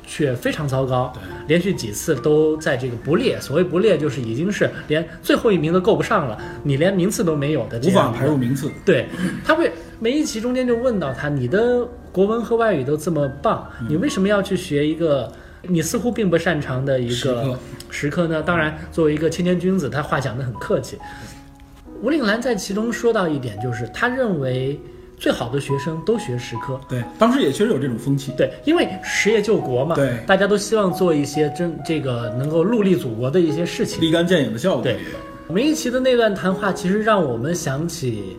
[0.06, 1.10] 却非常糟糕，
[1.46, 3.40] 连续几次都在这个不列。
[3.40, 8.70] 所谓不列，就是已经是连最后一名都够不上了，你连名次都没有的，无法排入名次。
[8.84, 9.06] 对，
[9.44, 15.30] 他会每一期中间就问到他：你的国文和外语都这么棒，你为什么要去学一个
[15.62, 17.58] 你似乎并不擅长的一个
[17.90, 18.42] 时刻呢？
[18.42, 20.98] 当然，作为一个谦谦君子，他话讲得很客气。
[22.02, 24.80] 吴岭兰在其中说到一点，就是他认为。
[25.16, 34.82] 最好的学生都学实科，对，当时也确实有这种风气，对，因为实业救国嘛，对，大家都希望做一些真这个能够戮力祖国的一些事情，立竿见影的效果。
[34.82, 34.98] 对，
[35.48, 38.36] 梅贻琦的那段谈话，其实让我们想起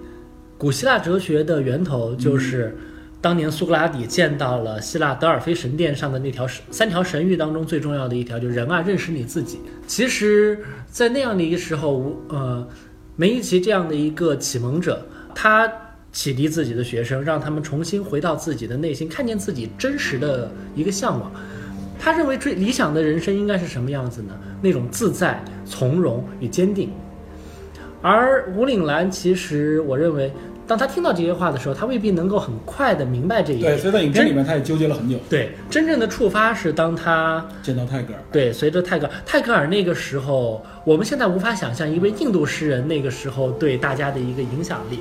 [0.57, 2.77] 古希腊哲学的源头，就是
[3.21, 9.59] 当年苏格拉底见到了希腊德尔菲神殿上的那条三条神谕当中最重要的一条，就是人啊，认识你自己。
[9.87, 12.67] 其实，在那样的一个时候，呃，
[13.15, 15.71] 梅贻琦这样的一个启蒙者，他。
[16.15, 21.29] 启迪自己的学生，让他们重新回到自己的内心，看见自己真实的一个向往。
[21.99, 24.33] 他认为最理想的人生应该是什么样子呢？
[24.61, 26.89] 那种自在、从容与坚定。
[28.01, 30.31] 而吴岭澜，其实我认为，
[30.65, 33.73] 当他听到这些话的时候，他未必能够很快的明白这一点。
[33.73, 35.17] 对，所以在影片里面，他也纠结了很久。
[35.29, 38.19] 对，真正的触发是当他见到泰戈尔。
[38.31, 44.99] 对，随着泰戈尔，泰戈尔那个时候，我们现在无法想象一位印度诗人那个时候对大家的一个影响力。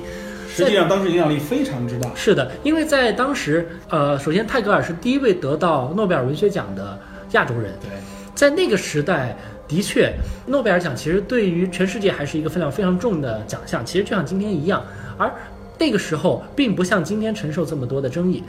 [0.55, 2.09] 实际上，当时影响力非常之大。
[2.15, 6.97] 是的，因为在当时，呃，首先泰戈尔是第一位得到诺贝尔文学奖的
[7.31, 7.73] 亚洲人。
[7.81, 7.89] 对，
[8.33, 9.35] 在那个时代，
[9.67, 10.13] 的确，
[10.45, 13.85] 诺贝尔奖其实对于全世界还是一个分量非常重的奖项。
[13.85, 14.81] 其实就像今天一样，
[15.17, 15.29] 而
[15.77, 18.41] 那个时候并不像今天承受这么多的争议。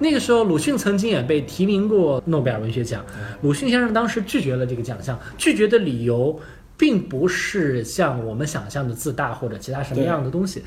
[0.00, 3.04] 那个时候，鲁迅曾经也被提名过诺贝尔文学奖。
[3.40, 6.38] 鲁迅先生当时拒绝了这个奖项，拒绝的理由
[6.76, 10.62] 并不是像我们想象的自大或者其他什么样的东西。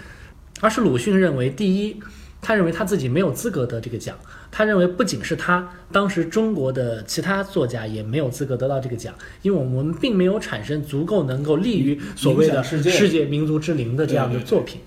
[0.61, 1.97] 而是鲁迅认为，第一，
[2.41, 4.17] 他认为他自己没有资格得这个奖。
[4.51, 14.81] 他认为不仅是他，当时中国的其他作家也没有资格得到这个奖，因为我们并没有产生足够能够立于所谓的世界民族之林的这样的作品。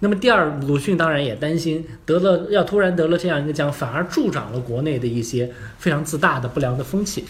[0.00, 7.24] 那么第二，鲁迅当然也担心得了要突然得了这样一个奖，反而助长了国内的一些非常自大的不良的风气。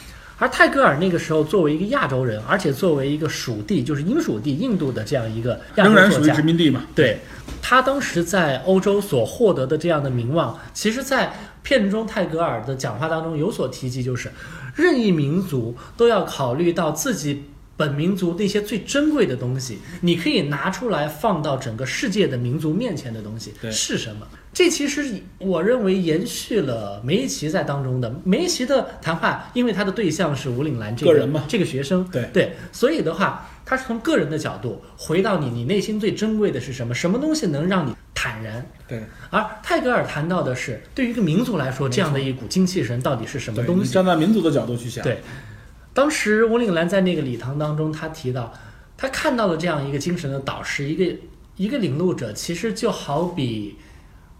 [0.44, 6.82] 而泰戈尔那个时候作为一个亚洲人，而且作为一个属地，就是英属地印度的这样一个亚洲仍然属于殖民地嘛？
[6.94, 7.18] 对，
[7.62, 14.30] 他当时在欧洲所获得的这样的名望，其实，在片中泰戈尔的讲话当中有所提及，就是
[14.74, 17.44] 任意民族都要考虑到自己。
[17.76, 24.26] 本民族那些最珍贵的东西，你可以拿出来放到整个世界的民族面前的东西是什么？
[24.52, 36.94] 这其实我认为延续了梅贻琦在当中的梅贻琦的谈话，因为他的对象是吴岭澜这个人嘛这个学生，对对，所以的话，他是从个人的角度回到你，你内心最珍贵的是什么？
[36.94, 38.64] 什么东西能让你坦然？
[38.86, 39.02] 对。
[39.30, 43.92] 而泰戈尔谈到的是，对于一个民族来说，这样的一股精气神到底是什么东西？
[43.92, 45.18] 站在民族的角度去想，对。
[45.94, 48.52] 当时吴岭澜在那个礼堂当中，他提到，
[48.96, 51.16] 他看到了这样一个精神的导师，一个
[51.56, 53.76] 一个领路者，其实就好比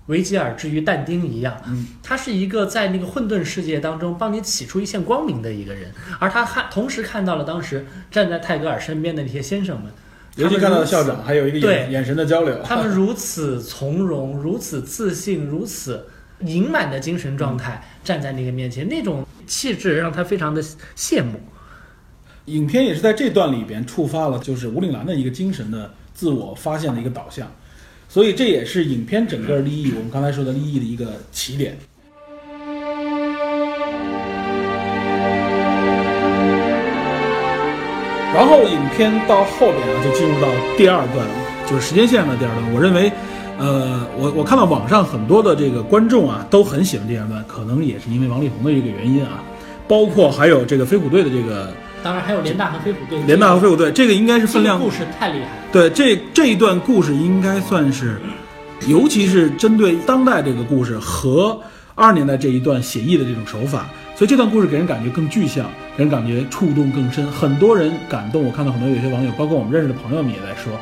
[0.07, 9.91] 维吉尔之于但丁一样，嗯，他是一个在那个混沌世界当中帮你起出一线光明的一个人，而他看同时看到了当时站在泰戈尔身边的那些先生们，
[10.37, 16.07] 尤其看到校长，还有一个眼眼神的交流，他们如此从容，如此自信，如此
[16.41, 19.27] 盈满的精神状态站在那个面前，那种。
[19.47, 20.63] 气质让他非常的
[20.97, 21.39] 羡慕。
[22.47, 27.47] 影片也是在这段里边触发了，就是吴岭澜的一个精神的自我发现的一个导向，
[28.09, 31.77] 所以这也是影片整个利益，我们刚才说的利益的一个起点。
[38.33, 41.29] 然后影片到后边啊，就进入到第二段，
[41.69, 42.73] 就是时间线的第二段。
[42.73, 43.13] 我认为，
[43.59, 49.43] 呃，我我看到网上很多的这个观众啊，都很喜欢这二段，可能也是因为王力宏的一个原因啊。
[49.87, 51.71] 包括还有这个飞虎队的这个，
[52.03, 53.19] 当然还有联大和飞虎队。
[53.27, 54.81] 联大和飞虎队，这个应该是分量。
[54.81, 55.49] 故事太厉害。
[55.71, 58.19] 对，这这一段故事应该算是，
[58.89, 61.61] 尤其是针对当代这个故事和
[61.95, 63.87] 二十年代这一段写意的这种手法，
[64.17, 65.67] 所以这段故事给人感觉更具象，
[65.99, 68.43] 给人感觉触动更深，很多人感动。
[68.43, 70.73] 我看到很多有些网友，包括我们认识的朋友们也在说，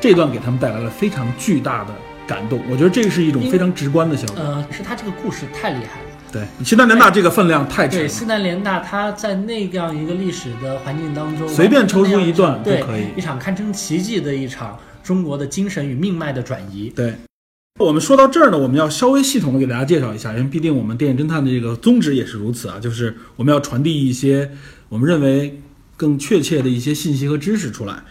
[0.00, 1.92] 这段给他们带来了非常巨大的
[2.26, 2.62] 感动。
[2.70, 4.42] 我觉得这是一种非常直观的效果。
[4.42, 6.08] 呃，是他这个故事太厉害了。
[6.32, 8.08] 对，西南联大这个分量太沉对，了。
[8.08, 16.90] 西南联大它在那样一个历史的环境当中，随便抽出一段对都可以一场堪称奇迹的一场中国的精神与命脉的转移。
[16.96, 17.14] 对，
[17.78, 24.50] 我们说到这儿呢，我们要稍微系统的给大家介绍一下，因为毕竟我们电影侦探的这个宗旨也是如此啊，就是我们要传递一些
[24.88, 25.60] 我们认为
[25.98, 28.02] 更确切的一些信息和知识出来。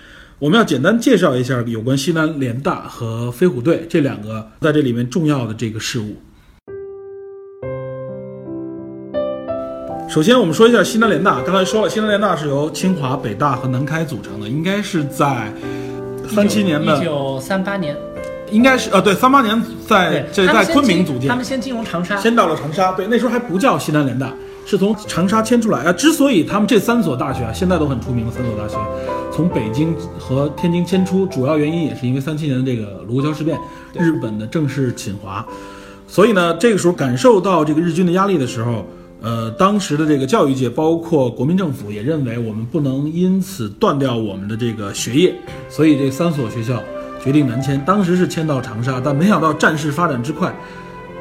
[0.41, 6.15] 我们要简单介绍一下有关西南联大和飞虎队这两个在这里面重要的这个事物。
[10.09, 11.43] 首先，我们说一下西南联大。
[11.43, 15.53] 刚才说了，西南联大是由清华、北大和南开组成的，应该是在
[16.27, 17.95] 三七年的一九三八年，
[18.49, 22.93] 应该是呃，对，三八年在，这在昆明组建他，们先进入长沙，先到了长沙。
[22.93, 24.33] 对，那时候还不叫西南联大，
[24.65, 25.93] 是从长沙迁出来啊。
[25.93, 28.75] 之所以他们这三所大学啊，现在都很出名的三所大学，
[29.31, 33.59] 从北京和天津迁出，主要原因也是因为三七年的这个卢沟桥事变，
[33.93, 35.45] 日本的正式侵华。
[36.07, 38.85] 所以呢，这个时候感受到这个日军的压力的时候，
[39.21, 45.33] 呃，当时的这个教育界，包括国民政府，也认为我们不能因此断掉我们的这个学业，
[45.69, 46.83] 所以这三所学校
[47.23, 47.81] 决定南迁。
[47.85, 50.53] 当时是迁到长沙，但没想到战事发展之快，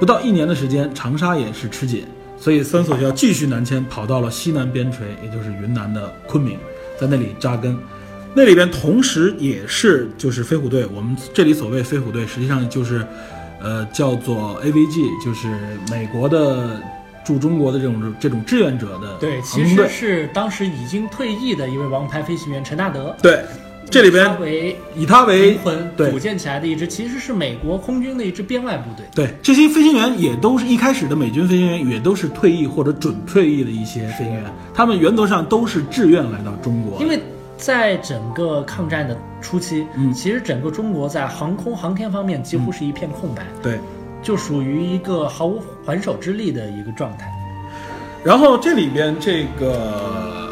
[0.00, 2.04] 不到一年的时间，长沙也是吃紧，
[2.40, 6.58] 所以三所学校继续南迁，跑到了西南边陲，也就是云南的昆明，
[6.98, 7.78] 在那里扎根。
[8.32, 13.04] 那里边同时也是就是飞虎队，我们这里所谓飞虎队，实际上就是，
[13.60, 15.48] 呃，叫做 AVG，就是
[15.90, 16.80] 美国的
[17.24, 19.88] 驻中国的这种这种志愿者的对，其实。
[19.88, 23.44] 是当时已经退役的一位王牌飞行员陈纳德，对，
[23.90, 29.04] 这里他边为以他为灵魂对组建起来的一支，其实是美国空军的一支编外部队。
[29.14, 37.00] 对，这些飞行员也都是一开始的美军飞行员，也都是退役或者准退役的一些飞行员，他们原则上都是志愿来到中国。
[37.00, 37.20] 因为
[37.56, 43.78] 在整个抗战的初期，嗯其实整个中国在航空航天方面几乎是一片空白，对，
[44.22, 47.30] 就属于一个毫无还手之力的一个状态。
[48.22, 50.49] 然后这里边这个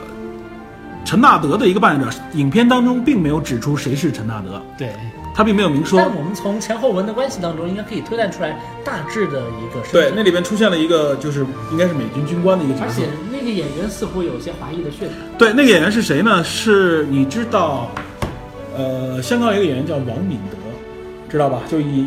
[1.09, 4.91] 陈纳德的一个扮演者，影片当中并没有指出谁是陈纳德，对，
[5.35, 5.99] 他并没有明说。
[5.99, 13.09] 但我们从前后文的关系当中，应该可以推断出来大致的一个对，那里边出现了一个就是应该是美军军官的一个角色而且。
[13.33, 15.15] 那个演员似乎有一些华裔的血统。
[15.39, 16.45] 对，那个演员是谁呢？
[16.45, 17.91] 是你知道，
[18.77, 20.59] 呃，香港有一个演员叫王敏德，
[21.31, 21.63] 知道吧？
[21.71, 22.07] 就以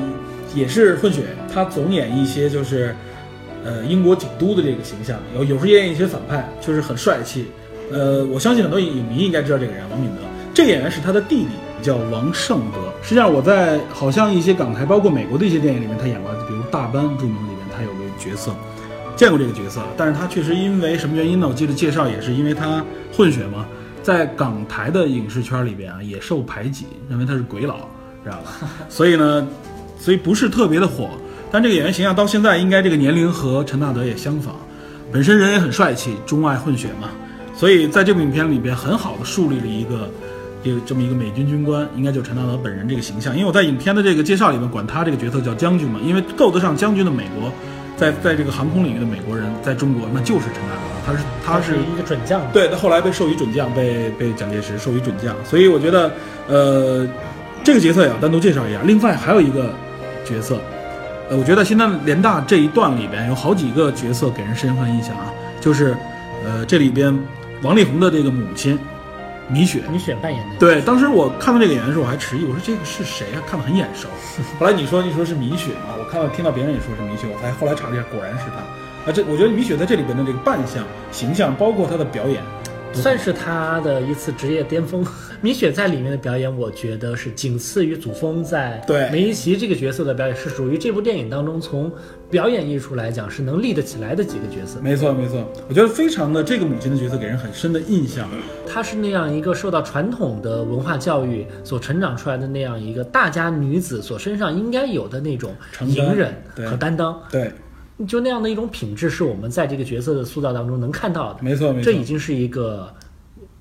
[0.53, 2.95] 也是混血，他总演一些就是
[3.65, 7.47] 呃英国警督的这个形象，有有时也演一些反派，就是很帅气。
[7.91, 10.21] 呃，我相信很多影迷应该知道这个人，王敏德。
[10.53, 11.49] 这个演员是他的弟弟，
[11.81, 12.79] 叫王胜德。
[13.01, 18.53] 实际上我在好像一些港台，包括美国的一些电影里面，他演过，比如《大班》著名里面，他有个角色。
[19.15, 21.47] 见过这个角色，但是他确实因为什么原因呢？
[21.47, 22.83] 我记得介绍也是因为他
[23.15, 23.67] 混血嘛，
[24.01, 27.87] 在港台的影视圈里边啊也受排挤，认为他是鬼佬，
[28.23, 28.67] 知道吧？
[28.89, 29.47] 所以呢，
[29.99, 31.09] 所以不是特别的火。
[31.51, 34.55] 但这个演员形象到现在应该这个年龄和陈纳德也相仿，
[35.11, 37.09] 本身人也很帅气，中外混血嘛，
[37.61, 40.09] 所以在这部影片里边很好的树立了一个。
[40.63, 43.33] 一个这么一个美军军官，应该就是陈纳德本人这个形象。
[43.33, 47.51] 因为我在影片的这个介绍里面管他这个角色叫将军嘛，因为够得上将军的美国，
[47.97, 52.39] 在在这个航空领域的美国人，在中国那就是陈纳德，他是他是一个准将。
[52.53, 56.11] 对，他后来被授予准将，被被蒋介石授予准将，所以我觉得，
[56.47, 57.07] 呃，
[57.63, 58.79] 这个角色也要单独介绍一下。
[58.83, 59.73] 另外还有一个
[60.23, 60.61] 角色，
[61.27, 65.97] 呃，我觉得现在联大这一段里边有好几个角色给人深刻印象啊，就是，
[66.45, 67.11] 呃，这里边
[67.61, 68.77] 王力宏的这个母亲
[69.49, 70.55] 米雪，米雪扮演的。
[70.57, 73.43] 对，当时我看到这个演员的时候，我还迟疑，我说这个是谁啊？
[73.45, 74.07] 看得很眼熟。
[74.59, 78.57] 后来你说你说是米雪啊，我看到听到别人也说是米雪，我才后来查了一下，果然是她。
[79.03, 82.41] 啊，这我觉得米雪在这里边的这个扮相、形象，包括她的表演，
[82.93, 85.05] 算是他的一次职业巅峰。
[85.43, 91.91] 米雪在里面的表演，我觉得是仅次于祖峰在对梅贻琦这个角色的表演，是属于这部电影当中从
[92.29, 94.79] 表演艺术来讲是能立得起来的几个角色。
[94.81, 98.29] 没错没错，我觉得非常的这个母亲的角色给人很深的印象。
[98.67, 105.55] 她是那样一个受到传统的文化教育所成长出来的那样一个大家女子所身上应该有的那种
[105.87, 106.31] 隐忍
[106.69, 107.51] 和担当，对，
[108.07, 111.39] 就那样的一种品质是我们在这个角色的塑造当中能看到的。
[111.41, 111.97] 没错没错这。
[111.97, 112.93] 已经是一个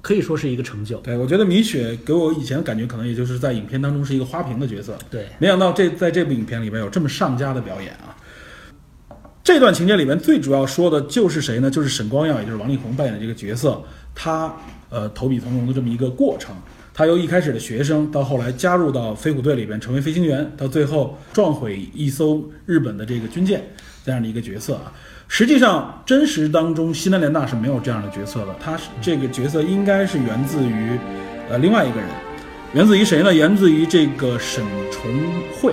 [0.01, 0.99] 可以说是一个成就。
[0.99, 8.16] 对，我觉得米雪给我以前感觉可能也就是在影片当中是一个花瓶的角色，对，没想到这在这部影片里边有这么上佳的表演啊！
[9.43, 11.70] 这段情节里面最主要说的就是谁呢？
[11.70, 13.82] 就是沈光耀，也就是王力宏扮演的这个角色，
[14.14, 14.55] 他
[14.91, 16.55] 呃投笔从戎的这么一个过程。
[17.01, 23.64] 他由一开始的学生，到后来加入到飞虎队里边成为飞行员，到最后撞毁一艘日本的这个军舰，
[24.05, 24.92] 这样的一个角色啊。
[25.26, 30.98] 实际上，真实当中西南联大是没有这样的角色的，他是这个角色应该是源自于，
[31.48, 32.07] 呃，另外一个人，
[32.74, 33.32] 源自于谁呢？
[33.32, 35.11] 源自于这个沈崇
[35.59, 35.72] 惠。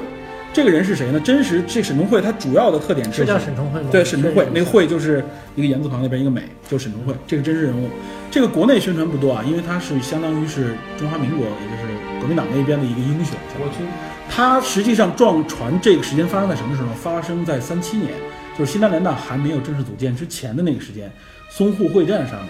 [0.57, 1.19] 这个人是谁呢？
[1.19, 3.89] 真实这沈重惠，他主要的特点就是叫沈重惠吗？
[3.91, 5.23] 对，沈重惠，那个惠就是
[5.55, 7.87] 一个言字旁那边一个美，就是沈重惠，这个真实人物。
[8.31, 13.37] 这个国内宣传不多啊，因为他是相当于是中华民国，也就是国民党那边的一个英雄。
[13.55, 13.87] 国军。
[14.31, 16.87] 他实际上撞船这个时间发生在什么时候？
[16.95, 18.11] 发生在三七年，
[18.57, 21.07] 就是新南联大还没有正式组建之前的那个时间，
[21.55, 22.49] 淞沪会战上面，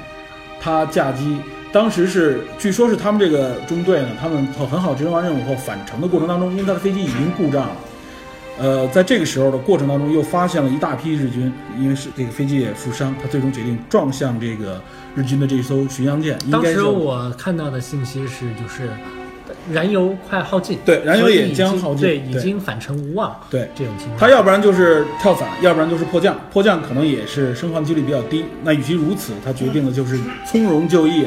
[0.61, 1.39] 他驾机，
[1.73, 7.75] 当时是据说是他们这个中队呢，他们很好执行完任务后返程的过程当中，因为他的飞机已经故障了。
[8.59, 14.81] 呃，在这个时候的过程当中，又发现了一大批日军，因为是这个飞机也负伤，他最终决定撞向这个
[15.15, 16.37] 日军的这艘巡洋舰。
[16.51, 18.89] 当时我看到的信息是，就是
[19.71, 24.17] 燃油快耗尽，对，燃油也将耗尽，对，已经返程无望，对这种情况。
[24.17, 28.43] 他要不然就是跳伞，要不然就是迫降，迫降可能也是生还几率比较低。
[28.63, 31.25] 那与其如此，他决定的就是从容就义，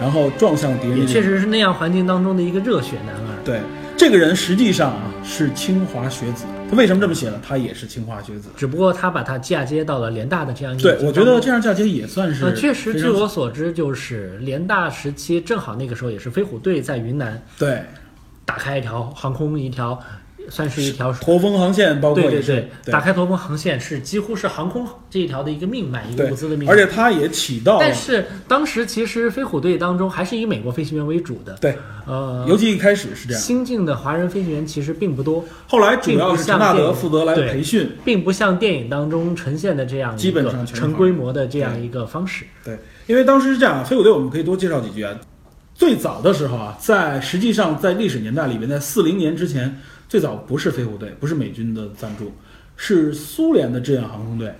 [0.00, 1.00] 然后撞向敌人。
[1.00, 3.34] 也确实是那样环境当中的一个热血男儿。
[3.44, 3.60] 对，
[3.98, 6.44] 这个人实际上啊是清华学子。
[6.70, 7.40] 他为什么这么写呢？
[7.44, 10.94] 他也是清华学子，只不过他把他嫁接到了联大的这样一个。
[10.96, 12.44] 对，我觉得这样嫁接也算是。
[12.44, 17.82] 呃，确实，据我所知，就是联大时期，正好那个时候也是飞虎队在云南对
[18.44, 20.00] 打开一条航空一条。
[20.50, 26.72] 算是一条驼峰航线，包括对对对，打开驼峰航线是几乎是航空这一条的一个命脉，一个物资的命脉。
[26.72, 27.78] 而且它也起到。
[27.78, 31.54] 但是当时其实飞虎队当中还是以美国飞行员为主的。
[31.60, 31.76] 对，
[32.06, 33.42] 呃，尤其一开始是这样。
[33.42, 35.44] 新进的华人飞行员其实并不多。
[35.66, 42.44] 后来主要是陈纳德负责来培训，并不像电影当中呈现的这样基本上成规模的这样一个方式。
[42.64, 45.14] 对，因为当时是这样，飞虎队我们可以多介绍几句啊。
[45.74, 49.78] 最早的时候啊，在实际上在历史年代里面，在四零年之前。
[50.08, 52.32] 最早不是飞虎队，不是美军的赞助，
[52.76, 54.52] 是苏联的志愿航空队。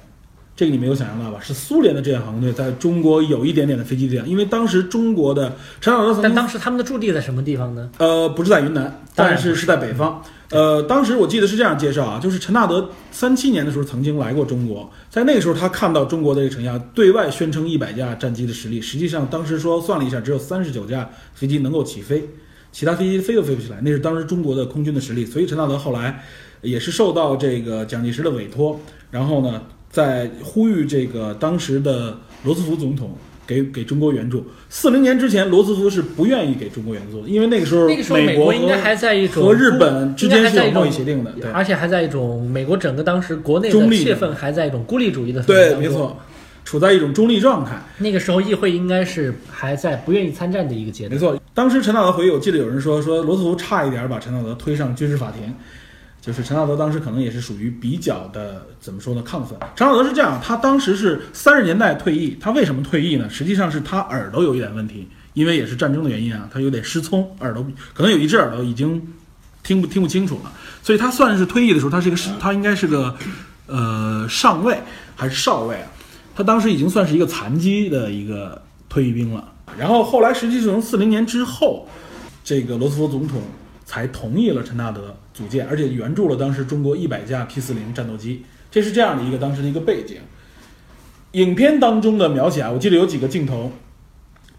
[0.55, 1.39] 这个你没有想象到吧？
[1.41, 7.89] 是苏联的志愿航空队在中国有一点点的飞机力量，因为当时中国的陈纳德，但当时他们的驻地在什么地方呢？
[7.99, 10.21] 呃，不是在云南，但是是在北方。
[10.51, 22.29] 呃，当时我记得是这样介绍啊，就是陈纳德三七年的时候曾经来过中国，在那个时候他看到中国的这个城下对外宣称一百架战机的实力，实际上当时说算了一下，只有三十九架飞机能够起飞。
[22.71, 25.25] 其他飞机飞都飞不起来，那是当时中国的空军的实力。
[25.25, 26.23] 所以陈纳德后来
[26.63, 28.79] 也是受到这个蒋介石的委托，
[29.11, 33.17] 然后呢，在呼吁这个当时的罗斯福总统
[33.47, 34.45] 给给中国援助。
[34.69, 46.17] 四零年之前，罗斯福是不愿意给中国援助的，因为那个时候美国应该还在一种和日本之间是有贸易协定的，对，而且还在一种美国整个当时国内的气氛还在一种孤立主义的对，没错。
[46.69, 47.81] 处在一种中立状态。
[47.97, 51.15] 那个时候，议会应该是还在不愿意参战的一个阶段。
[51.15, 55.55] 没错，当时陈纳德回忆，我记得有人说，说罗斯福差一点把陈纳德推上军事法庭，
[56.21, 59.59] 就是陈纳德当时可能也是属于比较的怎么说呢，亢奋。
[59.75, 63.31] 陈纳德是这样，他当时是三十年代退役，他为什么退役呢？
[63.31, 69.03] 实际上是他耳朵有一点问题，因为也是战争的原因啊，他有点失聪，耳朵可能有一只耳朵已经
[69.63, 70.53] 听不听不清楚了，
[70.83, 73.17] 所以他算是退役的时候，他是一个他应该是个
[73.65, 74.79] 呃上尉
[75.17, 75.89] 还是少尉啊？
[76.39, 81.85] 他当时已经算是一个残疾的一个退役兵了，然后后来实际是从四零年之后，
[82.45, 83.43] 这个罗斯福总统
[83.85, 90.19] 才同意了陈纳德组建，而且援助了当时中国一百架 P 四零战斗机，这是这样的一个当时的一个背景。
[91.33, 93.73] 影片当中的描写啊，我记得有几个镜头，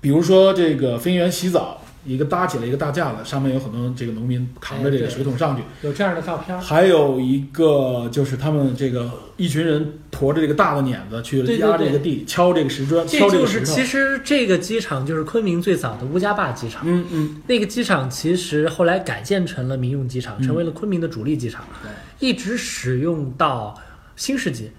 [0.02, 1.82] 比如说这个飞行员洗澡。
[2.06, 6.60] 一个搭起了一个大架子，上面有很多这个农民扛着这个水桶上去，有这样的照片。
[6.60, 13.66] 还有一个就是他们这个一群人驮着这个大的碾子去压这个地，敲这个石砖，敲这个石头。
[13.66, 16.84] 其实这个机场就是昆明最早的乌家坝机场。
[16.86, 21.66] 嗯嗯，那个机场其实后来改建成了民用机场，成为了昆明的主力机场。
[21.84, 23.78] 对，一直使用到
[24.16, 24.72] 新世纪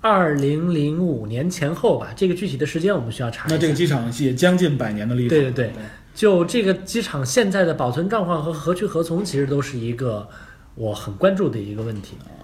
[0.00, 2.08] 二零零五年前后吧。
[2.14, 3.48] 这个具体的时间我们需要查。
[3.50, 5.28] 那这个机场也将近百年的历史。
[5.28, 5.70] 对对对。
[6.18, 10.28] 就这个机场现在的保存状况和何去何从，其实都是一个
[10.74, 12.42] 我很关注的一个问题啊。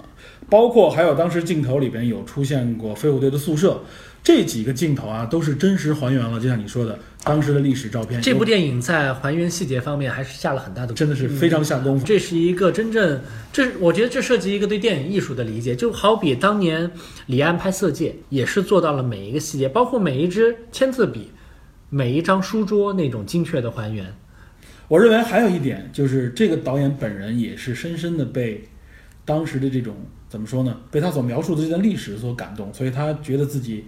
[0.49, 3.81] 包括还有当时镜头里边有出现过飞虎队的宿舍，
[4.22, 8.22] 这几个镜头啊都是真实还原了，就像你说的当时的历史照片。
[8.22, 12.07] 这部电影在还原细节方面还是下了很大的，真的是非常下功夫。
[12.07, 13.20] 这是一个真正，
[13.53, 16.89] 这我觉得这涉及一个对电影艺术的理解，就好比当年
[17.27, 21.33] 李安拍《色戒》，也是做到了每一个细节，包括每一支签字笔。
[21.95, 24.05] 每一张书桌那种精确的还原，
[24.88, 28.64] 我认为还有一点就是，这个导演本人也是深深的被
[29.24, 29.95] 当时的这种
[30.28, 30.76] 怎么说呢？
[30.90, 33.84] 被他所描述的这段历史所感动，所以他觉得自己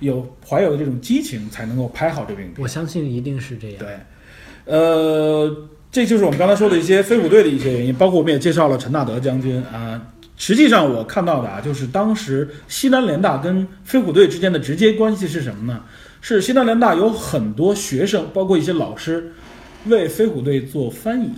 [0.00, 2.56] 有怀有这种激情，才能够拍好这部影片。
[2.58, 3.76] 我相信一定是这样。
[3.78, 3.96] 对，
[4.64, 10.04] 呃，这就是我们刚才说的一些飞虎队的一些原因，包括我们也介绍了陈纳德将军啊。
[10.36, 15.84] 实际上我看到的啊，就是当时西南联大跟飞虎队之间的直接关系是什么呢？
[16.26, 19.34] 是西南联大有很多学生，包括一些老师，
[19.88, 21.32] 为飞虎队做翻译。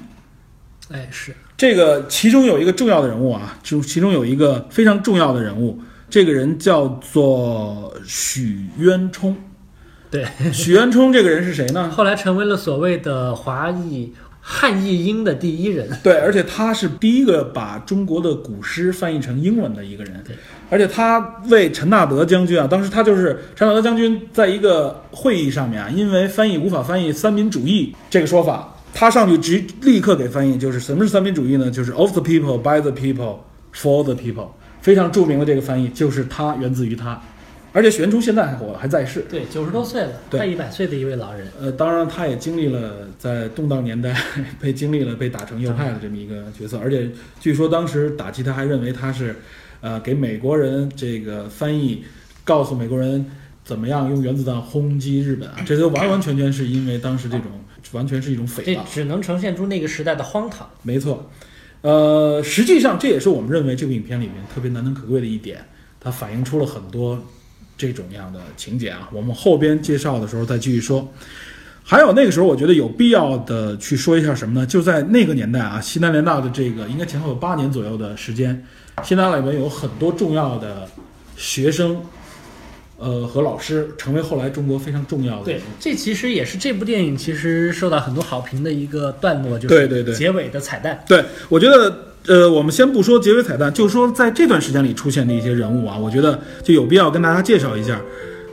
[0.93, 9.37] 哎，是这个其中有一个重要的人物啊，就其中有一个非常重要的人物，这个人叫做许渊冲。
[10.09, 10.25] 对。
[10.53, 11.91] 许渊冲这个人是谁呢？
[11.91, 15.91] 后来成为了所谓的华裔汉译英的第一人。
[16.05, 20.23] 对，而且他是第一个把中国的古诗翻译成英文的一个人。
[20.25, 20.37] 对。
[20.69, 28.73] 而且他为陈纳德将军啊，当时他就是陈纳德将军在一个会议上面啊，因为翻译无法翻译三民主义这个说法。
[28.99, 31.71] 他上去直立刻给翻译，就是什么是三民主义呢？
[31.71, 33.41] 就是 of the people, by the people,
[33.75, 34.49] for the people，
[34.81, 37.21] 非常著名的这个翻译就是他，源自于他。
[37.75, 39.23] 而且许渊冲现在还活，还在世。
[39.29, 41.47] 对，九十多岁了，快一百岁的一位老人。
[41.61, 44.17] 呃，当然他也经历了在动荡年代
[44.59, 49.37] 被经历了被打成右派的这么一个角色，而且据说当时打击他还认为他是，
[49.81, 52.05] 呃，给美国人这个翻译，
[52.45, 53.25] 告诉美国人
[53.65, 57.47] 怎么样用原子弹轰击日本啊，这都完完全全是因为当时这种。
[57.93, 60.69] 完全是一种诽谤，这只能呈现出那个时代的荒唐。
[60.83, 61.31] 没错，
[61.83, 65.65] 呃，实际上这也是我们认为这部影片里面特别难能可贵的一点，
[66.01, 67.25] 它反映出了很多
[67.79, 69.09] 这种样的情节啊。
[69.13, 71.09] 我们后边介绍的时候再继续说。
[71.85, 74.67] 还有那个时候，我觉得有必要的去说一下什么呢？
[74.67, 78.67] 就在那个年代啊，西南联大的这个应该前后有八年左右的时间，
[79.03, 80.89] 西南里面有很多重要的
[81.37, 82.01] 学生。
[82.99, 85.45] 呃，和老师成为后来中国非常重要的。
[85.45, 91.05] 对，这其实也是这部电影其实受到很多好评的一个段落，就是对对对，结尾的彩蛋。
[91.07, 91.95] 对，我觉得，
[92.27, 98.01] 呃，我们先不说结尾彩蛋，就说在这段时间里出现的一些人物啊，我觉得就有必要跟大家介绍一下。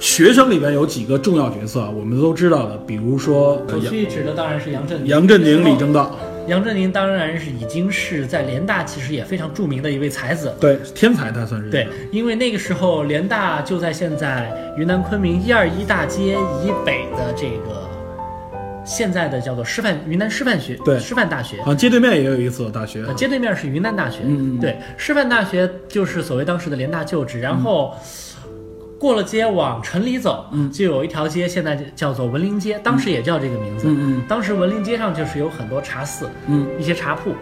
[0.02, 6.20] 学生里边有几个重要角色啊，我们都知道的，比如说，我去指的当然是杨振宁、杨振宁、李政道。
[6.48, 11.70] 杨振宁当然是已经是在联大，其实也非常著名的一位才子，对，天才他算是。
[11.70, 16.34] 对，因为那个时候联大就在现在云南昆明一二一大街
[16.64, 17.90] 以北的这个
[18.86, 27.96] 现在的叫做师范云南师范学对师范大学啊，街对面也有一所大学，啊街对面是云南大学，嗯嗯，对，师范大学就是所谓当时的联大旧址，然后。
[29.04, 33.86] 过了街往城里走，嗯，就有一条街，现在叫做文林街，当时也叫这个名字。
[33.86, 37.36] 嗯嗯，当时文林街上就是有很多茶肆，嗯，一些茶铺。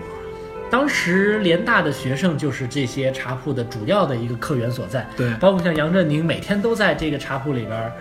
[0.71, 5.07] 当时联大的学生就是这些茶铺的主要的一个客源所在。
[5.15, 7.91] 对，包括像杨振宁，每天都在这个茶铺里边。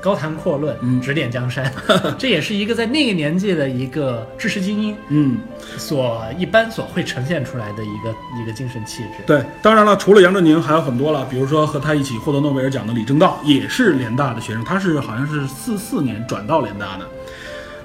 [0.00, 1.72] 高谈阔论，嗯，指点江山，
[2.16, 5.38] 这也是一个在那个年纪的一个知识精英，嗯，
[5.76, 9.24] 所一般所会呈现出来的一个一个精神气质。
[9.26, 17.04] 对，当然了，除了杨振宁，还有很多了，比如说和他一起获得诺贝尔奖的李政道，也是联大的学生，他是好像是四四年转到联大的。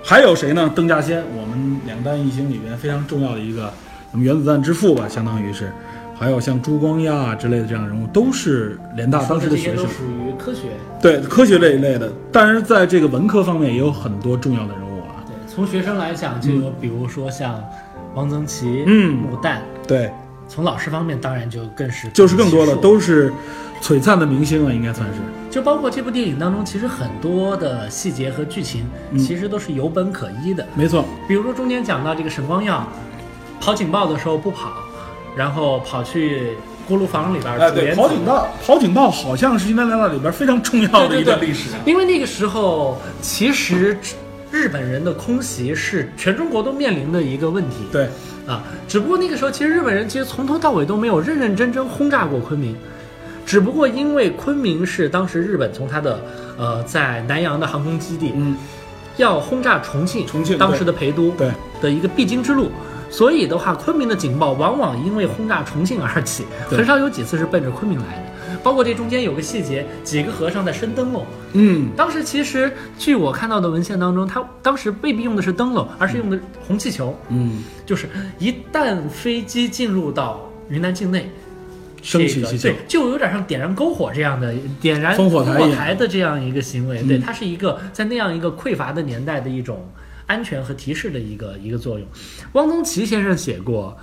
[0.04, 0.72] 还有谁呢？
[0.76, 3.74] 邓稼先，我们两弹一星里边非常重要的一个，
[4.12, 5.72] 什么原子弹之父吧，相当于是。
[6.24, 10.70] 还有像朱光亚之类的这样的人物，都是联大当时的学生，属于科学，
[11.02, 12.10] 对科学这一类的。
[12.32, 15.20] 但是在这个文科方面，也有很多重要的人物啊。
[15.28, 17.62] 对，从学生来讲，就有比如说像
[18.16, 19.58] 汪曾祺、嗯，穆旦。
[19.86, 20.10] 对，
[20.48, 23.34] 从老师方面，当然就更是就是更多的都是
[23.82, 25.16] 璀璨的明星了，应该算是。
[25.52, 28.86] 就包括这部电影当中，其实很多的细节和剧情，
[29.18, 30.66] 其实都是有本可依的。
[30.74, 32.88] 没错，比如说中间讲到这个沈光耀
[33.60, 34.72] 跑警报的时候不跑。
[35.36, 36.58] 然后跑去
[36.88, 41.70] 锅炉房里边哎，对，跑警道，跑警道好像是西南联大里边非常重要的一段历史。
[41.86, 43.98] 因为那个时候，其实
[44.52, 47.78] 日本人的空袭是全中国都面临的一个问题。
[47.92, 48.08] 对，
[48.46, 52.76] 啊，只不过那个时候，其实日本人其实从头到尾都没有认认真真轰炸过昆明，
[53.46, 56.20] 只不过因为昆明是当时日本从他的
[56.58, 58.56] 呃在南洋的航空基地，嗯，
[59.18, 61.50] 要轰炸重庆，重庆当时的陪都，对。
[61.82, 62.72] 的一个必经之路。
[63.14, 68.58] 所以的话，昆明的警报往往因为轰炸重庆而起，很少有几次是奔着昆明来的。
[68.64, 71.24] 包括这中间有个细节，几个和尚在升灯笼。
[71.52, 77.16] 嗯，当时其实据我看到的文献当中，他当时未必用的是灯笼，而是用的红气球。
[77.30, 78.10] 嗯，就是
[78.40, 81.30] 一旦飞机进入到云南境内，
[82.02, 85.44] 升起气球，对，就有点像点燃篝火这样的点燃烽火
[85.76, 87.04] 台的这样一个行为。
[87.04, 89.88] 对，它是一个在那样一个匮乏的年代的一种。
[90.26, 92.08] 安全和提示的一个一个作用。
[92.54, 93.98] 汪曾祺先生写过，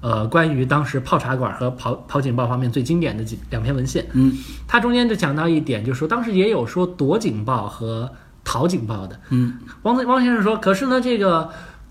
[0.00, 4.04] 呃，关于当时泡茶馆和跑跑警报方面最经典的几两篇文献。
[4.12, 4.32] 嗯，
[4.66, 8.10] 他中间就讲到一点，就是说当时也有说躲警报和
[8.44, 9.18] 逃警报的。
[9.30, 11.48] 嗯，汪汪先生说，可是呢，这个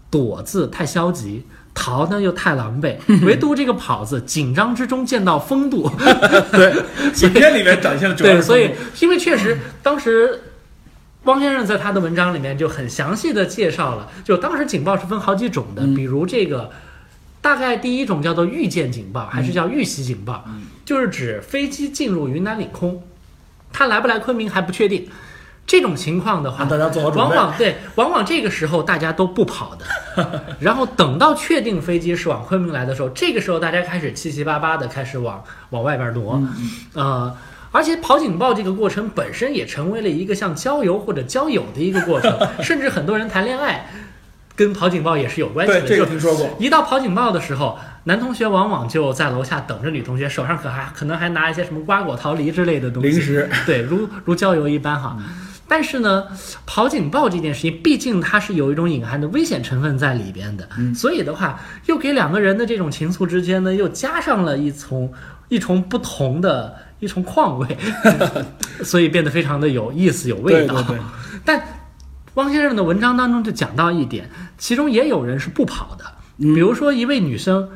[0.10, 5.90] 躲字太消极，逃呢又太狼狈， 唯独这个跑字紧张之中见到风度。
[6.52, 6.74] 对，
[7.28, 10.40] 影片里面展现的主要对，所以因为确实当时。
[11.26, 16.72] 汪先生在他的文章里面就很详细的介绍了，就当时警报是分好几种的，比如这个
[17.42, 20.44] 大概第一种叫做预见警报，还是叫预袭警报，
[20.84, 23.04] 就是指飞机进入云南领空，
[23.72, 25.08] 它来不来昆明还不确定。
[25.68, 27.36] 这种情况的话，大家做好准备。
[27.36, 29.86] 往往对，往往这个时候大家都不跑的，
[30.60, 36.44] 然后等到确定飞机是往昆明来的时候，这个时候大家开始七七八八的开始往往外边挪，
[36.94, 37.34] 呃，
[37.72, 43.90] 而且跑警报这个过程本身也成为了一个像郊游或者交友的一个过程， 甚至很多人谈恋爱
[44.56, 45.82] 跟跑警报也是有关系的。
[45.82, 46.50] 对，这个听说过。
[46.60, 55.18] 一到跑警报的时候，男同学往往就在楼下等着女同学，手上可还可能还拿一些什么瓜果桃梨之类的东西，零食，对，如如郊游一般哈。
[55.68, 56.26] 但是呢，
[56.66, 65.14] 跑警报这件事情，毕竟它是有一种隐含的危险成分在里边的，所以的话，又给两个人的这种情愫之间呢，又加上了一重
[65.48, 67.78] 一重不同的一重况味，
[68.86, 70.76] 所以变得非常的有意思、有味道。
[70.76, 71.00] 对对对，
[71.44, 71.62] 但
[72.36, 76.06] 汪先生的文章当中就讲到一点，其中也有人是不跑的，
[76.38, 77.68] 嗯比如说一位女生。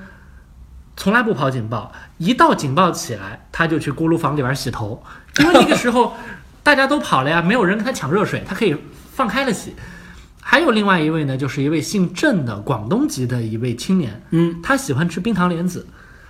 [0.97, 5.03] 从来不跑警报，一到警报起来，她就去锅炉房里边洗头，
[5.39, 6.13] 因为那个时候
[6.63, 8.73] 大家都跑了呀，没有人跟她抢热水，她可以
[9.13, 9.75] 放开了洗。
[10.39, 15.85] 还有另外一位呢，就是一位姓郑的广东籍的一位青年，嗯，他喜欢吃冰糖莲子，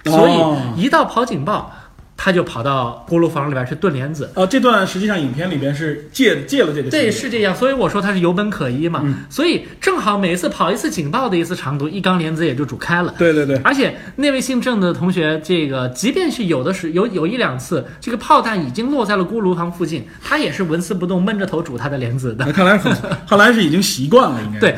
[0.05, 1.71] 哦所以一到跑警报，
[2.18, 4.32] 他就跑到锅炉房里边去炖莲子。
[4.36, 9.01] 呃，这段实际上影片里边是借借了这个对，是这样，所以我说它是有本可依嘛。
[9.03, 13.13] 嗯所以正好每一次跑一次警报的一次长途，一缸莲子也就煮开了。
[13.18, 22.45] 对对对，而且那位姓郑的同学，这个即便是有的是有有一两次，这个炮弹已经落在了锅炉房附近，他也是纹丝不动，闷着头煮他的莲子的。
[22.45, 22.91] 那看来很，
[23.28, 24.76] 看来是已经习惯了，应该对，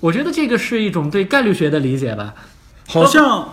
[0.00, 2.34] 我觉得这个是一种对概率学的理解吧。
[2.88, 3.52] 好像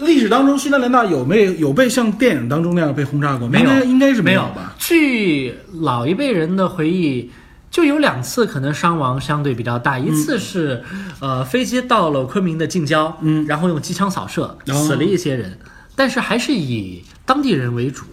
[0.00, 3.48] 历史当中西南联大有没有有被像电影当中那样被轰炸过？
[3.48, 4.74] 没有应该应该是没有吧？
[4.78, 7.30] 据老一辈人的回忆，
[7.70, 10.82] 就有两次可能伤亡相对比较大，一次是、
[11.20, 15.58] 呃飞机到了昆明的近郊，嗯然后用机枪扫射，哦死了一些人，
[15.94, 18.04] 但是还是以当地人为主。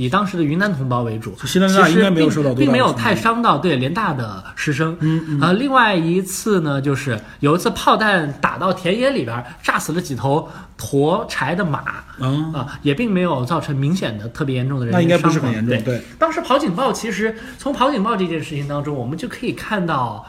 [0.00, 4.96] 以当时的云南同胞为主，西南大应该没有并受到并没有太伤到对联大的师生。
[5.00, 10.48] 嗯嗯呃，另外一次呢，就是有一次炮弹打到田野里边，炸死了几头
[10.78, 11.82] 驮柴的马。
[12.18, 15.34] 嗯，啊，也并没有造成明显的特别严重的人那应该员伤亡。
[15.34, 15.84] 不是很严重。
[15.84, 20.26] 对，对，当时跑警报，其实从跑警报这件事情当中，我们就可以看到，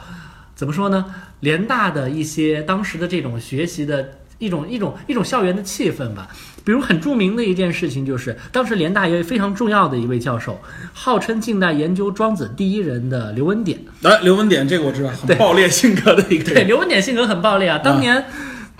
[0.54, 1.06] 怎么说呢？
[1.40, 6.28] 联大的一些当时的这种学习的一种一种一种校园的气氛吧。
[6.64, 10.60] 比如很著名的一件事情，就是当时联大一位非常重要的一位教授，
[10.92, 13.78] 号称近代研究庄子第一人的刘文典。
[14.02, 16.66] 来，刘文典这个我知道，很对暴烈性格的一个对，人。
[16.66, 17.78] 刘文典性格很暴烈啊。
[17.78, 18.24] 当年，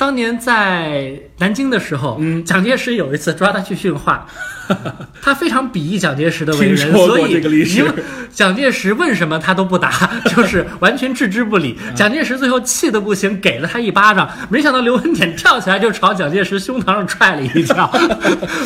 [0.03, 4.27] 当年在南京的时候，嗯蒋介石有一次抓他去训话，
[5.23, 7.85] 他非常鄙夷蒋介石的为人，所以这个历史
[8.33, 11.79] 蒋介石问什么他都不答， 就是完全置之不理。
[11.89, 17.89] 嗯蒋介石最后气得不行，给了他一巴掌，没想到刘文典跳起来就朝蒋介石胸膛上踹了一脚，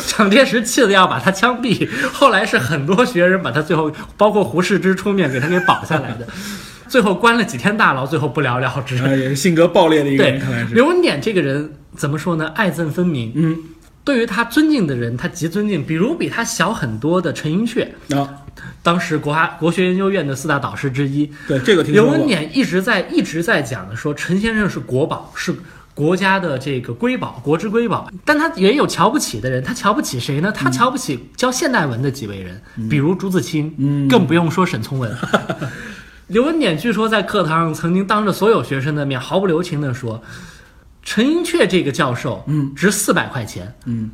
[0.07, 1.87] 蒋介石气得要把他枪毙。
[2.11, 6.27] 后来是很多学人把他最后，包括胡适之出面给他给保下来的。
[6.87, 8.97] 最后关了几天大牢，最后不了了之。
[8.97, 10.73] 啊，也是性格暴烈的一个对人，看来，是。
[10.73, 12.47] 刘文典这个人怎么说呢？
[12.55, 13.31] 爱憎分明。
[13.35, 13.57] 嗯，
[14.03, 15.83] 对于他尊敬的人，他极尊敬。
[15.83, 18.43] 比如比他小很多的陈寅恪，啊，
[18.81, 21.29] 当时国哈国学研究院的四大导师之一。
[21.47, 21.83] 对这个。
[21.83, 25.53] 刘文典一直在一直在讲说陈先生是国宝，是
[25.93, 28.09] 国家的这个瑰宝，国之瑰宝。
[28.23, 30.51] 但他也有瞧不起的人，他瞧不起谁呢？
[30.51, 35.11] 他瞧不起教现代文的几位人，比如朱自清，嗯更不用说沈从文。
[36.27, 40.21] 刘文典据说在课堂上曾经当着所有学生的面毫不留情地说
[41.01, 42.75] ：“陈寅恪这个教授，嗯。
[42.75, 44.11] 值四百块钱，嗯。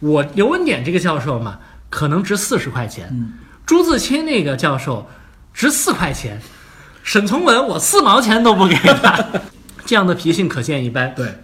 [0.00, 1.58] 我刘文典这个教授嘛，
[1.88, 3.08] 可能值四十块钱。
[3.12, 3.32] 嗯。
[3.64, 5.06] 朱自清那个教授
[5.54, 6.38] 值四块钱，
[7.02, 9.24] 沈从文我四毛钱都不给他，
[9.86, 11.14] 这样的脾性可见一斑。
[11.16, 11.34] 对，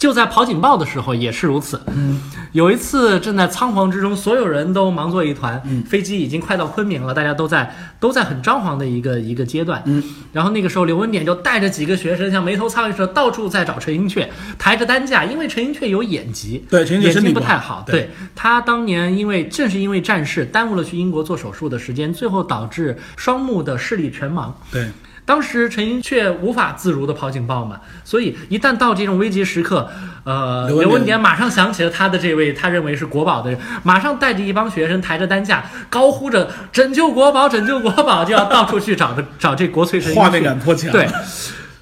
[0.00, 1.78] 就在跑警报的时候也是如此。
[1.94, 2.18] 嗯
[2.52, 9.80] 有一次正在仓皇之中，所有人都忙作一团，嗯飞机已经快到昆明了，大家都在都在很张狂的一个一个阶段。
[9.84, 14.26] 嗯，然后那个时候刘文典就带着几个学生，像没头苍蝇似的到处在找陈寅恪，
[14.58, 17.84] 抬着担架，因为陈寅恪有眼疾，对陈眼睛不太好。
[17.86, 24.50] 对对他当年因为正是因为战事耽误了去英国做手术的时间，最后导致双目的视力全盲。
[24.72, 24.88] 对，
[25.30, 29.88] 当时陈寅恪无法自如的跑警报嘛，所以一旦到这种危急时刻，
[30.24, 40.20] 呃，刘文典马上想起了他的这位他认为是国宝的人，马上带着一帮学生抬着担架，高呼着“拯救国宝，拯救国宝”，就要到处去找着找这国粹陈寅恪。
[40.20, 40.90] 画面感颇强。
[40.90, 41.06] 对，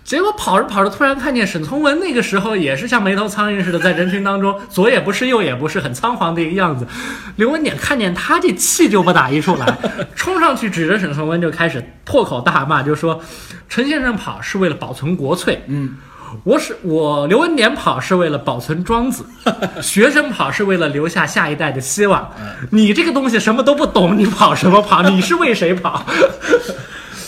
[0.08, 6.88] 结果跑着跑着，突然看见沈从文那个时候也是像没头苍蝇似的，在人群当中左也不是右也不是，很仓皇的一个样子。
[7.36, 9.66] 刘文典看见他这气就不打一处来，
[10.16, 13.20] 冲上去指着沈从文就开始破口大骂，就说
[13.68, 15.98] 陈先生跑是为了保存国粹，嗯，
[16.42, 19.26] 我是我刘文典跑是为了保存庄子，
[19.82, 22.32] 学生跑是为了留下下一代的希望。
[22.70, 25.02] 你这个东西什么都不懂，你跑什么跑？
[25.02, 26.02] 你是为谁跑？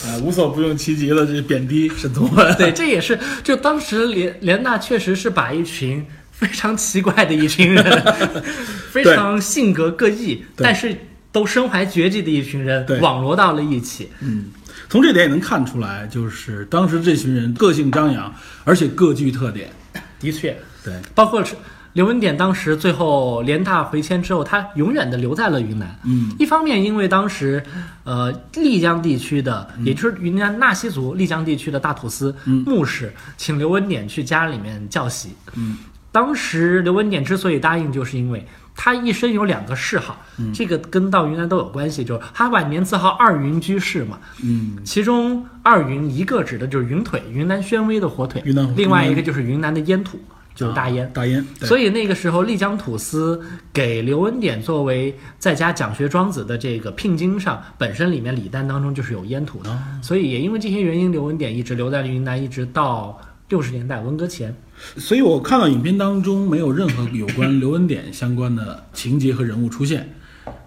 [0.07, 2.57] 啊，无所不用其极的这贬低沈从文。
[2.57, 8.05] 对，这也是就当时联联大确实是把一群非常奇怪的一群人，
[8.91, 10.97] 非常性格各异，但是
[11.31, 14.09] 都身怀绝技的一群人对网罗到了一起。
[14.21, 14.47] 嗯，
[14.89, 18.35] 从这点也能看出来，就是当时这群人个性张扬，
[18.65, 19.71] 而且各具特点。
[20.19, 21.55] 的确，对，包括是
[21.93, 25.99] 刘文典当时最后联大回迁之后，他永远的留在了云南。
[26.05, 27.62] 嗯，一方面因为当时，
[28.05, 29.84] 呃，丽江地区的，嗯。
[29.84, 35.30] 也就是云南纳西族丽江地区的大土司、牧师，请刘文典去家里面教习。
[35.57, 35.78] 嗯，
[36.12, 40.53] 当时刘文典之所以答应，就是因为他一生有两个嗜好，嗯。
[40.53, 44.16] 这个跟到云南都有关系，就是他晚年自号二云居士嘛。
[44.45, 50.20] 嗯，其中二云一个指的就是云腿，云南宣威的火腿；云南另外一个就是云南的烟土，
[50.61, 51.11] 就是大烟。
[51.15, 51.45] 大烟。
[51.63, 53.41] 所以那个时候，丽江土司
[53.73, 59.79] 给刘文典作为在家讲学庄子的这个聘金上，本身里面礼单当中就是有烟土的。
[60.03, 64.55] 所以也因为这些原因，刘文典一直留在了云南，一直到六十年代文革前。
[64.97, 70.09] 所以我看到影片当中没有任何有关刘文典相关的情节和人物出现，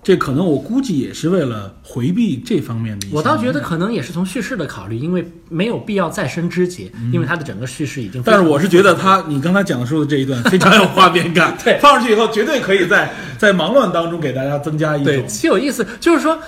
[0.02, 3.08] 这可能我估计也是为了回避这方面的。
[3.12, 8.22] 我倒觉得，可能也是从叙事的考虑，因为没有必要再生枝节，因为它的整个叙事已经。
[8.26, 16.40] 但是我是觉得他，你刚才讲述的这一段非常有画面感， 对放上去以后绝对可以在在忙乱当中给大家增加一对种极有意思，就是说。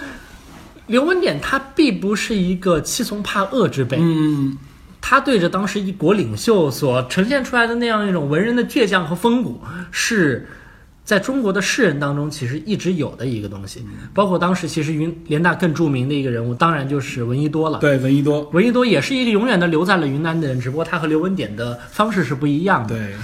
[0.88, 4.56] 刘文典他并不是一个欺从怕恶之辈，嗯，
[5.02, 9.60] 他对着当时一国领袖所呈现出来的那样一种文人的倔强和风骨，
[9.90, 10.48] 是
[11.06, 13.86] 在中国的士人当中其实一直有的一个东西。
[14.14, 17.80] 包括当时其实云联大更著名的一个人物，当然就是闻一多了。
[17.80, 22.98] 对，闻一多，闻一多也是一个永远的留在了云南的人，只不过他和刘文典的方式是不一样的。
[22.98, 23.16] 对，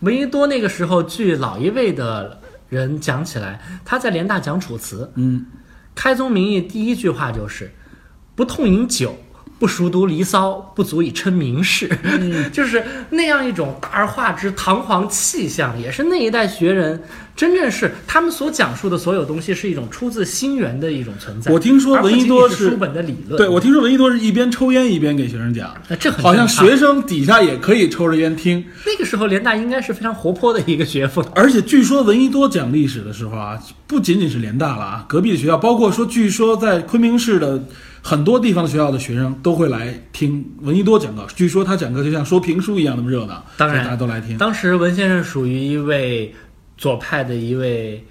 [0.00, 5.46] 闻一多那个时候，据老一辈的人讲起来，他在联大讲《楚辞》，嗯，
[5.94, 7.72] 开宗明义第一句话就是
[8.34, 9.16] “不痛饮酒，
[9.58, 11.90] 不熟读《离骚》，不足以称名士”，
[12.52, 17.02] 就是那样一种大而化之堂皇气象，也是那一代学人
[17.34, 21.52] 真正是他们所讲述的所有东西是一种出自心源的一种存在。
[21.52, 31.24] 我听说闻一多是书本的理论，对我听说闻一多是一边抽烟一边给学生讲，那这很好像学生底下也可以抽着烟听，那个时候联大应该是非常活泼的一个学风。
[31.34, 37.62] 而且据说闻一多讲历史的时候啊，不仅仅是联大了啊，隔壁的学校，包括说据说在昆明市的
[38.08, 41.26] 很多地方的学校的学生都会来听闻一多讲课。
[41.36, 44.38] 据说他讲课就像说评书一样那么热闹，当然大家都来听。
[44.38, 46.34] 当时文先生属于一位
[46.78, 48.02] 左派的一位，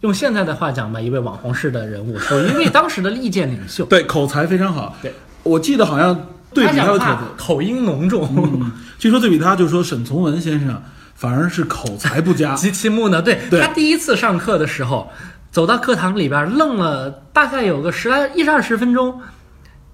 [0.00, 3.84] 用现在的话讲吧，一位网红式的人物，属于一位当时的意见领袖。
[3.86, 4.96] 对，口才非常好。
[5.00, 5.14] 对，
[5.44, 6.20] 我记得好像
[6.52, 10.82] 对比他的口音浓重，嗯，据说对比他，就说沈从文先生
[11.14, 12.54] 反而是口才不佳。
[12.58, 13.20] 极其木讷。
[13.20, 15.08] 对对他第一次上课的时候，
[15.50, 19.20] 走到课堂里边愣了大概有个十来一二十分钟，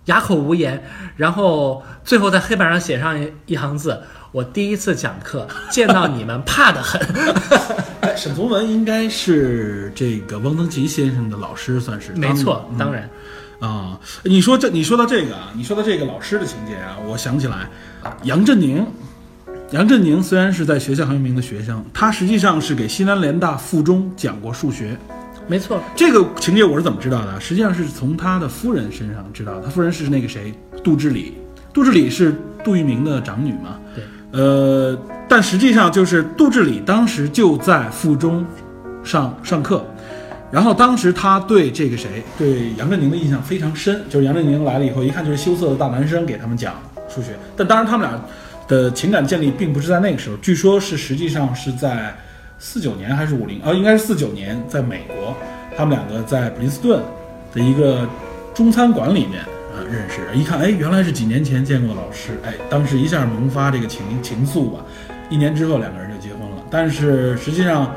[0.07, 0.83] 哑口无言，
[1.17, 4.03] 然后最后在黑板上写上一一行字
[4.33, 7.01] ：“我第一次讲课，见到你们怕得很。
[8.03, 13.09] 哎，沈从文应该是这个汪曾祺先生的老师，算是”没错，嗯当然。
[13.61, 17.67] 啊，你说这，你说到这个啊，你说到这个老师的情节啊，我想起来，
[18.25, 18.85] 杨振宁，
[19.71, 24.99] 杨振宁虽然是在学校很有名的学生，他实际上是给西南联大附中讲过数学。
[25.47, 27.39] 没错，这个情节我是怎么知道的？
[27.39, 29.63] 实际上是从他的夫人身上知道的。
[29.63, 31.35] 他夫人是那个谁，杜志礼。
[31.73, 32.35] 杜志礼是
[32.65, 33.79] 杜聿明的长女嘛？
[33.95, 34.05] 对。
[34.33, 38.45] 呃，但实际上就是杜志礼当时就在附中
[39.05, 39.85] 上上课，
[40.51, 46.75] 然后当时他对这个谁，对杨振宁的印象非常深，就是杨振宁来了以后，一看就是羞涩的大男生，给他们讲
[47.09, 47.37] 数学。
[47.57, 48.21] 但当然他们俩
[48.67, 52.17] 的情感建立并不是在那个时候，据说是实际上是在
[52.67, 55.37] 四九年还是五零，啊，应该是四九年，在美国，
[55.77, 56.99] 他们两个在普林斯顿
[57.53, 58.09] 的一个
[58.55, 64.81] 中餐馆里面啊、认识，一看，哎，原来是几年前见过的老师，哎，当时一下萌发这个情情愫吧，
[65.29, 66.57] 一年之后两个人就结婚了。
[66.71, 67.95] 但是实际上，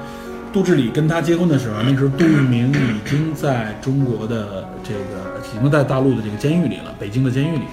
[0.52, 7.72] 杜志礼跟他结婚的时候，那时候杜聿明已经在中国的这个，已经在大陆的这个监狱里了，北京的监狱里面。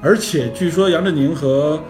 [0.00, 1.82] 而且据说杨振宁和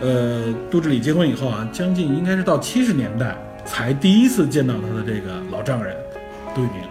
[0.00, 5.96] 呃杜志礼结婚以后啊，将近应该是到七十年代才第一次见到他的这个老丈人
[6.54, 6.82] 杜聿明。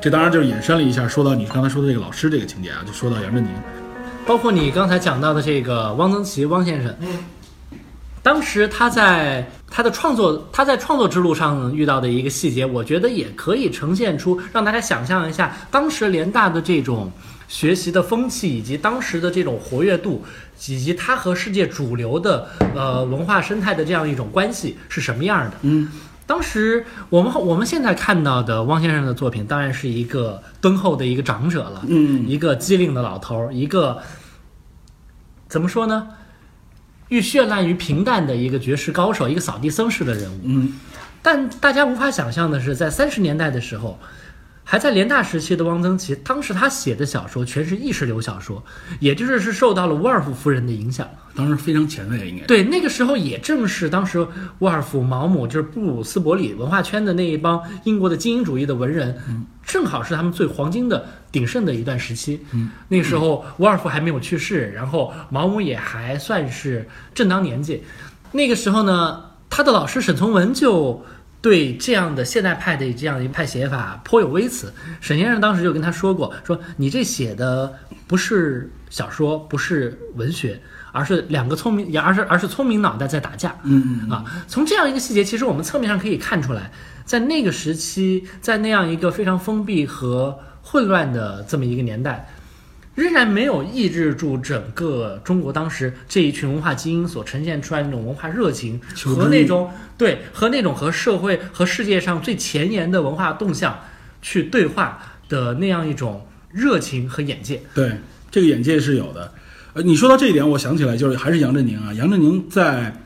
[0.00, 3.50] 这当然就是引申了一下，说到你刚才说的这个老师这个情节啊，就说到杨振宁。
[4.26, 6.94] 包括你刚才讲到的这个汪曾祺汪先生，
[8.22, 17.10] 当时他在他的创作他在创作之路上遇到的一个细节，我觉得也可以呈现出让大家想象一下当时联大的这种
[17.48, 20.24] 学习的风气，以及当时的这种活跃度，
[20.66, 25.56] 以及它和世界主流的呃文化生态的这样一种关系是什么样的。
[25.62, 25.88] 嗯，
[26.26, 34.02] 当时我们我们现在看到的汪先生的作品，当然是一个敦厚的一个长者了，嗯一个机灵的老头儿，一个
[35.48, 36.08] 怎么说呢？
[37.08, 40.40] 欲绚烂于平淡的一个绝世高手，一个扫地僧式的人物。
[40.42, 40.72] 嗯，
[41.22, 43.96] 但大家无法想象的是，在三十年代的时候，
[44.68, 48.60] 还在联大时期的汪曾祺，当时他写的小说全是意识流小说，
[48.98, 51.08] 也就是是受到了沃尔夫夫人的影响。
[51.36, 52.44] 当时非常前卫，应该。
[52.46, 54.26] 对，那个时候也正是当时
[54.58, 59.16] 沃尔夫、毛姆，就是布鲁斯伯里文化圈的那一帮英国的精英主义的文人，
[59.62, 62.44] 正好是他们最黄金的鼎盛的一段时期。
[62.50, 67.84] 嗯，那个时候沃尔夫还没有去世，然后毛姆也还算是正当年纪。
[68.32, 71.04] 那个时候呢，他的老师沈从文就
[71.40, 74.72] 对这样的现代派的这样一派写法颇有微词。
[75.00, 77.72] 沈先生当时就跟他说过，说你这写的
[78.06, 80.60] 不是小说，不是文学。
[80.92, 86.70] 而是两个聪明，也而是而是聪明脑袋在打架，嗯嗯啊，从这样一个细节，其实我们侧面上可以看出来，
[87.04, 92.26] 在那个时期，在那样一个非常封闭和混乱的这么一个年代，
[92.96, 103.78] 仍然没有抑制住整个中国当时这一群文化精英所呈现出来那种文化热情和那种对和那种和社会和世界上最前沿的文化动向
[104.22, 107.60] 去对话的那样一种热情和眼界。
[107.74, 107.92] 对，
[108.30, 109.30] 这个眼界是有的。
[109.74, 112.96] 呃，你说到这一点，我想起来就是还是杨振宁啊，杨振宁在，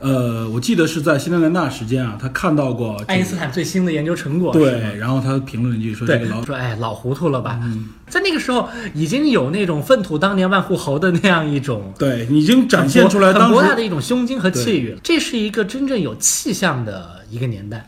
[0.00, 7.60] 呃，我记得是在西南联大时间啊，他看到过、这个、爱因斯坦最新的研究成果，对，然后他评论一句说这对个老，说哎老糊涂了吧？
[8.08, 15.00] 在那个时候已经有那种粪土当年万户侯的那样一种对，已经展现出来很当时博大的一种胸襟和气宇了。
[15.02, 17.86] 这是一个真正有气象的一个年代。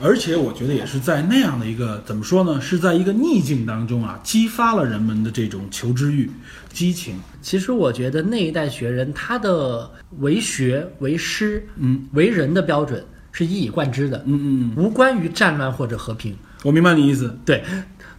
[0.00, 6.30] 而且我觉得也是在那样的一个怎么说呢，是在一个逆境当中啊，激发了人们的这种求知欲、
[6.72, 7.18] 激情。
[7.42, 9.90] 其实我觉得那一代学人他的
[10.20, 16.36] 为学、为师、嗯为人的标准是一以贯之的，嗯嗯，嗯无关于战乱或者和平。
[16.62, 17.36] 我明白你意思。
[17.44, 17.62] 对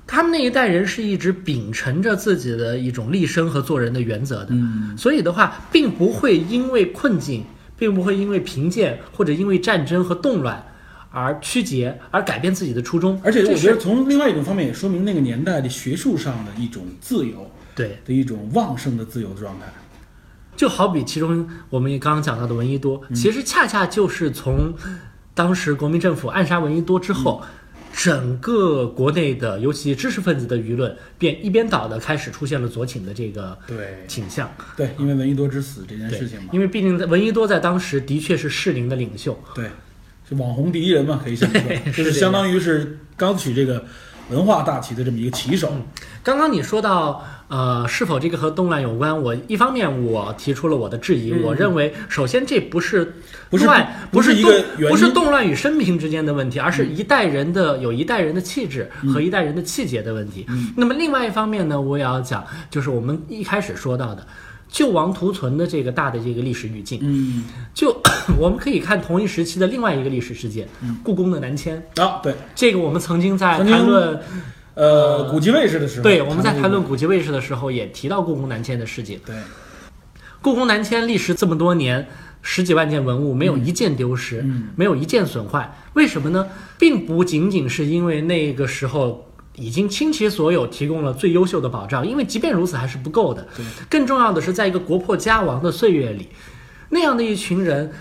[0.08, 7.44] 他们那一代人是一直秉承着自己的一种立身和做人的原则的，嗯所以的话，并不会因为困境，
[7.78, 10.62] 并不会因为贫贱或者因为战争和动乱
[11.12, 13.20] 而曲解，而改变自己的初衷。
[13.24, 19.66] 而且我觉得从另外一种方面也说明那个年代的学术上的一种自由对，的一种旺盛的自由的状态。
[20.56, 24.74] 就好比其中我们也刚刚讲到的闻一多，其实恰恰就是从
[25.34, 27.44] 当时国民政府暗杀闻一多之后。
[27.92, 34.50] 整个国内的，尤其知识分子的舆论，便一边倒的开始出现了左倾的这个对倾向。
[34.78, 39.72] 对，因为闻一多之死这件事情嘛，因为毕竟在闻一多在当时的确是适龄的领袖，对，
[40.30, 43.84] 是网红第一人嘛，可以这么说，就是相当于是高举这个
[44.30, 45.72] 文化大旗的这么一个旗手。
[46.22, 49.20] 刚刚你说到，呃，是否这个和动乱有关？
[49.20, 53.12] 我一方面我提出了我的质疑，嗯我认为首先这不是
[53.50, 60.46] 不是乱，不是是一个不是动乱与生平之间的问题，而是一代人的有一代人的气质和一代人的气节的问题。
[60.78, 64.28] 那么另外一方面呢，我也要讲，就是我们一开始说到的。
[64.70, 67.44] 救亡图存的这个大的这个历史语境，嗯，
[67.74, 68.02] 就
[68.38, 70.68] 我们可以看同一时期的另外一个历史事件，
[71.04, 71.84] 故宫的南迁。
[71.98, 74.20] 啊，对，这个我们曾经在曾经谈论
[74.76, 79.20] 呃，古籍卫士的时候，对，我们在谈论古籍卫士的时候，也提到故宫南迁的事情。
[79.26, 79.36] 对，
[80.42, 82.08] 故宫南迁历时这么多年，
[82.42, 84.70] 十几万件文物没有一件丢失，嗯。
[84.76, 86.48] 没有一件损坏，为什么呢？
[86.78, 89.29] 并不仅仅是因为那个时候
[89.60, 93.46] 已经倾其所有提供了最优秀的保障，因为即便如此还是不够的。
[93.56, 96.30] 对，更重要的是，在一个国破家亡的岁月里，
[96.90, 97.92] 那样的一群人。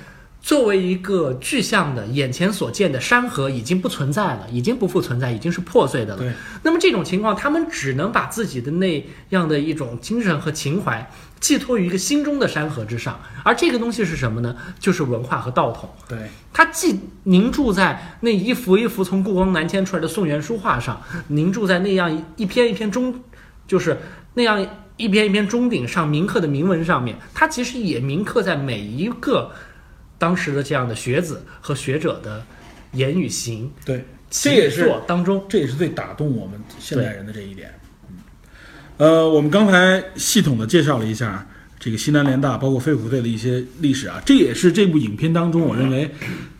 [0.40, 6.22] 作为一个具象的、眼前所见的山河已经不存在了，已经不复存在，已经是破碎的了。
[6.22, 6.32] 对，
[6.62, 11.11] 那么这种情况，他们只能把自己的那样的一种精神和情怀
[11.41, 14.57] 寄托于一个心中的山河之上，而这个东西是什么呢？
[14.78, 15.89] 就是文化和道统。
[16.09, 16.18] 对，
[16.53, 23.22] 它既凝注在那一幅一幅从故宫南迁出来的宋元书画上，凝注在那样一篇一篇中，
[23.66, 23.97] 就是
[24.34, 24.66] 那样
[24.97, 29.53] 一篇一篇钟鼎上铭刻的铭文上面，它其实也铭刻在每一个
[30.18, 32.45] 当时的这样的学子和学者的
[32.93, 33.72] 言语行。
[33.84, 37.72] 对，这也是作当中，这也是最打动我们现代人的这一点。
[38.99, 41.46] 嗯，呃，我们刚才系统的介绍了一下
[41.78, 46.11] 这个西南联大，包括飞虎队的一些历史啊，这也是这部影片当中我认为，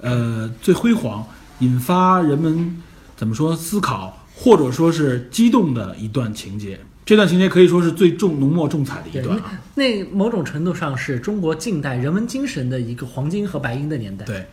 [0.01, 1.26] 呃，最辉煌、
[1.59, 2.76] 引发人们
[3.16, 6.78] 怎么说思考，或者说是激动的一段情节。
[7.05, 9.59] 这段情节可以说是最重浓墨重彩的一，段啊。
[9.74, 14.26] 那某种程度上是中国近代人文精神的一个黄金和白银的年代。
[14.26, 14.47] 对，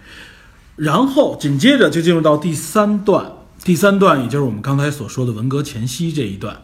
[0.78, 3.30] 然后紧接着就进入到第三段，
[3.64, 6.58] 第三段也就是我们刚才所说的文革前夕这一段。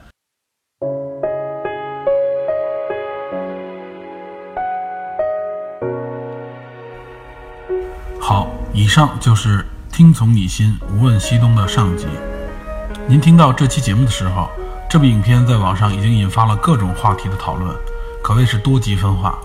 [8.32, 12.08] 好以上就是听从你心，无问西东的上集。
[13.06, 14.50] 您听到这期节目的时候，
[14.90, 17.76] 这部影片在网上已经引发了各种话题的讨论，
[18.24, 19.38] 可谓是多极分化。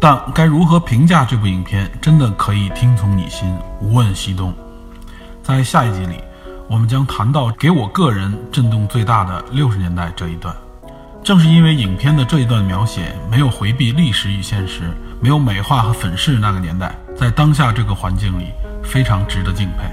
[0.00, 4.50] 但该如何评价这部影片，真的可以听从你心，无问西东。
[5.42, 6.18] 在下一集里，
[6.70, 10.56] 我们将谈到给我个人震动最大的六十年代这一段。
[11.22, 18.48] 正是因为影片的这一段描写没有回避历史与现实，没有美化和粉饰那个年代，在当下这个环境里，
[18.82, 19.84] 非常值得敬佩。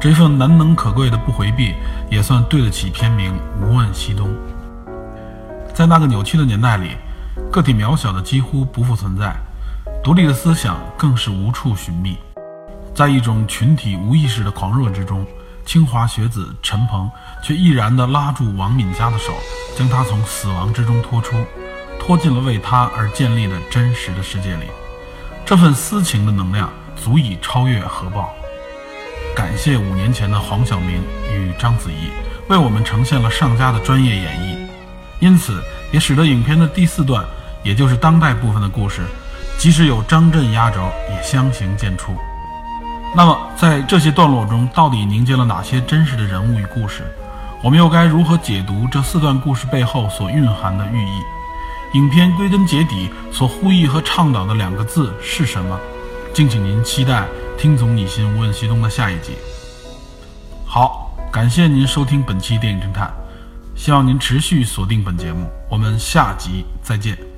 [0.00, 1.72] 这份难能可贵的不回避，
[2.10, 3.32] 也算对得起片名
[3.64, 4.28] 《无问西东》。
[5.72, 6.96] 在那个扭曲的年代里，
[7.52, 9.36] 个体渺小的几乎不复存在，
[10.02, 12.18] 独立的思想更是无处寻觅。
[12.92, 15.24] 在一种群体无意识的狂热之中。
[15.64, 17.08] 清华学子陈鹏
[17.40, 19.32] 却毅然地拉住王敏佳的手，
[19.76, 21.36] 将她从死亡之中拖出，
[22.00, 24.66] 拖进了为她而建立的真实的世界里。
[25.46, 28.34] 这份私情的能量足以超越核爆。
[29.32, 31.00] 感谢五年前的黄晓明
[31.32, 32.10] 与章子怡
[32.48, 34.56] 为我们呈现了上佳的专业演绎，
[35.20, 37.24] 因此也使得影片的第四段，
[37.62, 39.02] 也就是当代部分的故事，
[39.56, 42.08] 即使有张震压轴，也相形见绌。
[43.14, 47.04] 那么，在这些段落中，到底凝结了哪些真实的人物与故事？
[47.62, 51.22] 我们又该如何解读这四段故事背后所蕴含的寓意？
[51.94, 55.78] 影片归根结底所呼吁和倡导的两个字是什么？
[56.34, 57.22] 敬请您期待
[57.56, 59.32] 《听从你心，问西东》的下一集。
[60.66, 63.10] 好，感谢您收听本期电影侦探，
[63.74, 67.35] 希望您持续锁定本节目，我们下集再见。